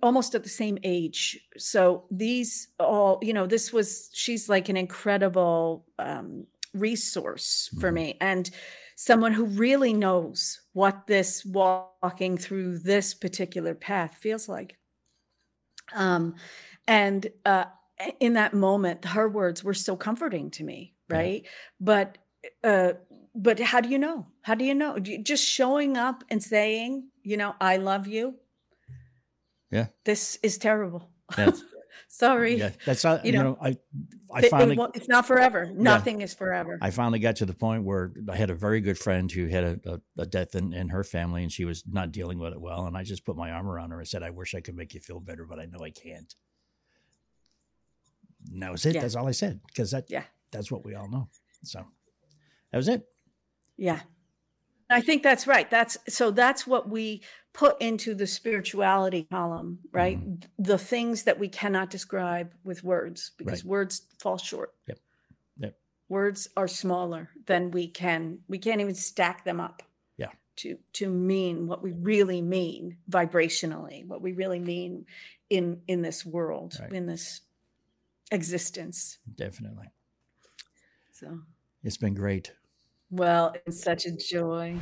[0.02, 4.76] almost at the same age so these all you know this was she's like an
[4.76, 7.95] incredible um, resource for mm-hmm.
[7.95, 8.50] me and
[8.95, 14.76] someone who really knows what this walking through this particular path feels like
[15.93, 16.34] um
[16.90, 17.66] and uh,
[18.20, 21.44] in that moment, her words were so comforting to me, right?
[21.44, 21.50] Yeah.
[21.80, 22.18] But
[22.64, 22.94] uh,
[23.36, 24.26] but how do you know?
[24.42, 24.98] How do you know?
[24.98, 28.36] Just showing up and saying, you know, I love you.
[29.70, 29.88] Yeah.
[30.04, 31.12] This is terrible.
[32.08, 32.56] Sorry.
[32.56, 33.78] Yeah, that's not, you, you know, know, I
[34.34, 35.72] I finally it, it's not forever.
[35.72, 36.80] Nothing yeah, is forever.
[36.82, 39.64] I finally got to the point where I had a very good friend who had
[39.64, 42.60] a, a, a death in, in her family and she was not dealing with it
[42.60, 42.88] well.
[42.88, 44.96] And I just put my arm around her and said, I wish I could make
[44.96, 46.34] you feel better, but I know I can't.
[48.52, 48.96] And that was it.
[48.96, 49.02] Yeah.
[49.02, 51.28] That's all I said because that yeah that's what we all know.
[51.64, 51.86] So
[52.72, 53.06] that was it.
[53.78, 54.00] Yeah.
[54.90, 55.70] I think that's right.
[55.70, 57.22] That's so that's what we
[57.54, 60.20] put into the spirituality column, right?
[60.20, 60.64] Mm-hmm.
[60.64, 63.70] The things that we cannot describe with words because right.
[63.70, 64.74] words fall short.
[64.88, 65.00] Yep.
[65.60, 65.76] Yep.
[66.10, 69.84] Words are smaller than we can we can't even stack them up.
[70.18, 70.30] Yeah.
[70.58, 75.06] To to mean what we really mean vibrationally, what we really mean
[75.52, 76.92] in in this world, right.
[76.92, 77.42] in this
[78.32, 79.20] existence.
[79.36, 79.88] Definitely.
[81.12, 81.40] So
[81.84, 82.54] it's been great.
[83.12, 84.78] Well, it's such a joy.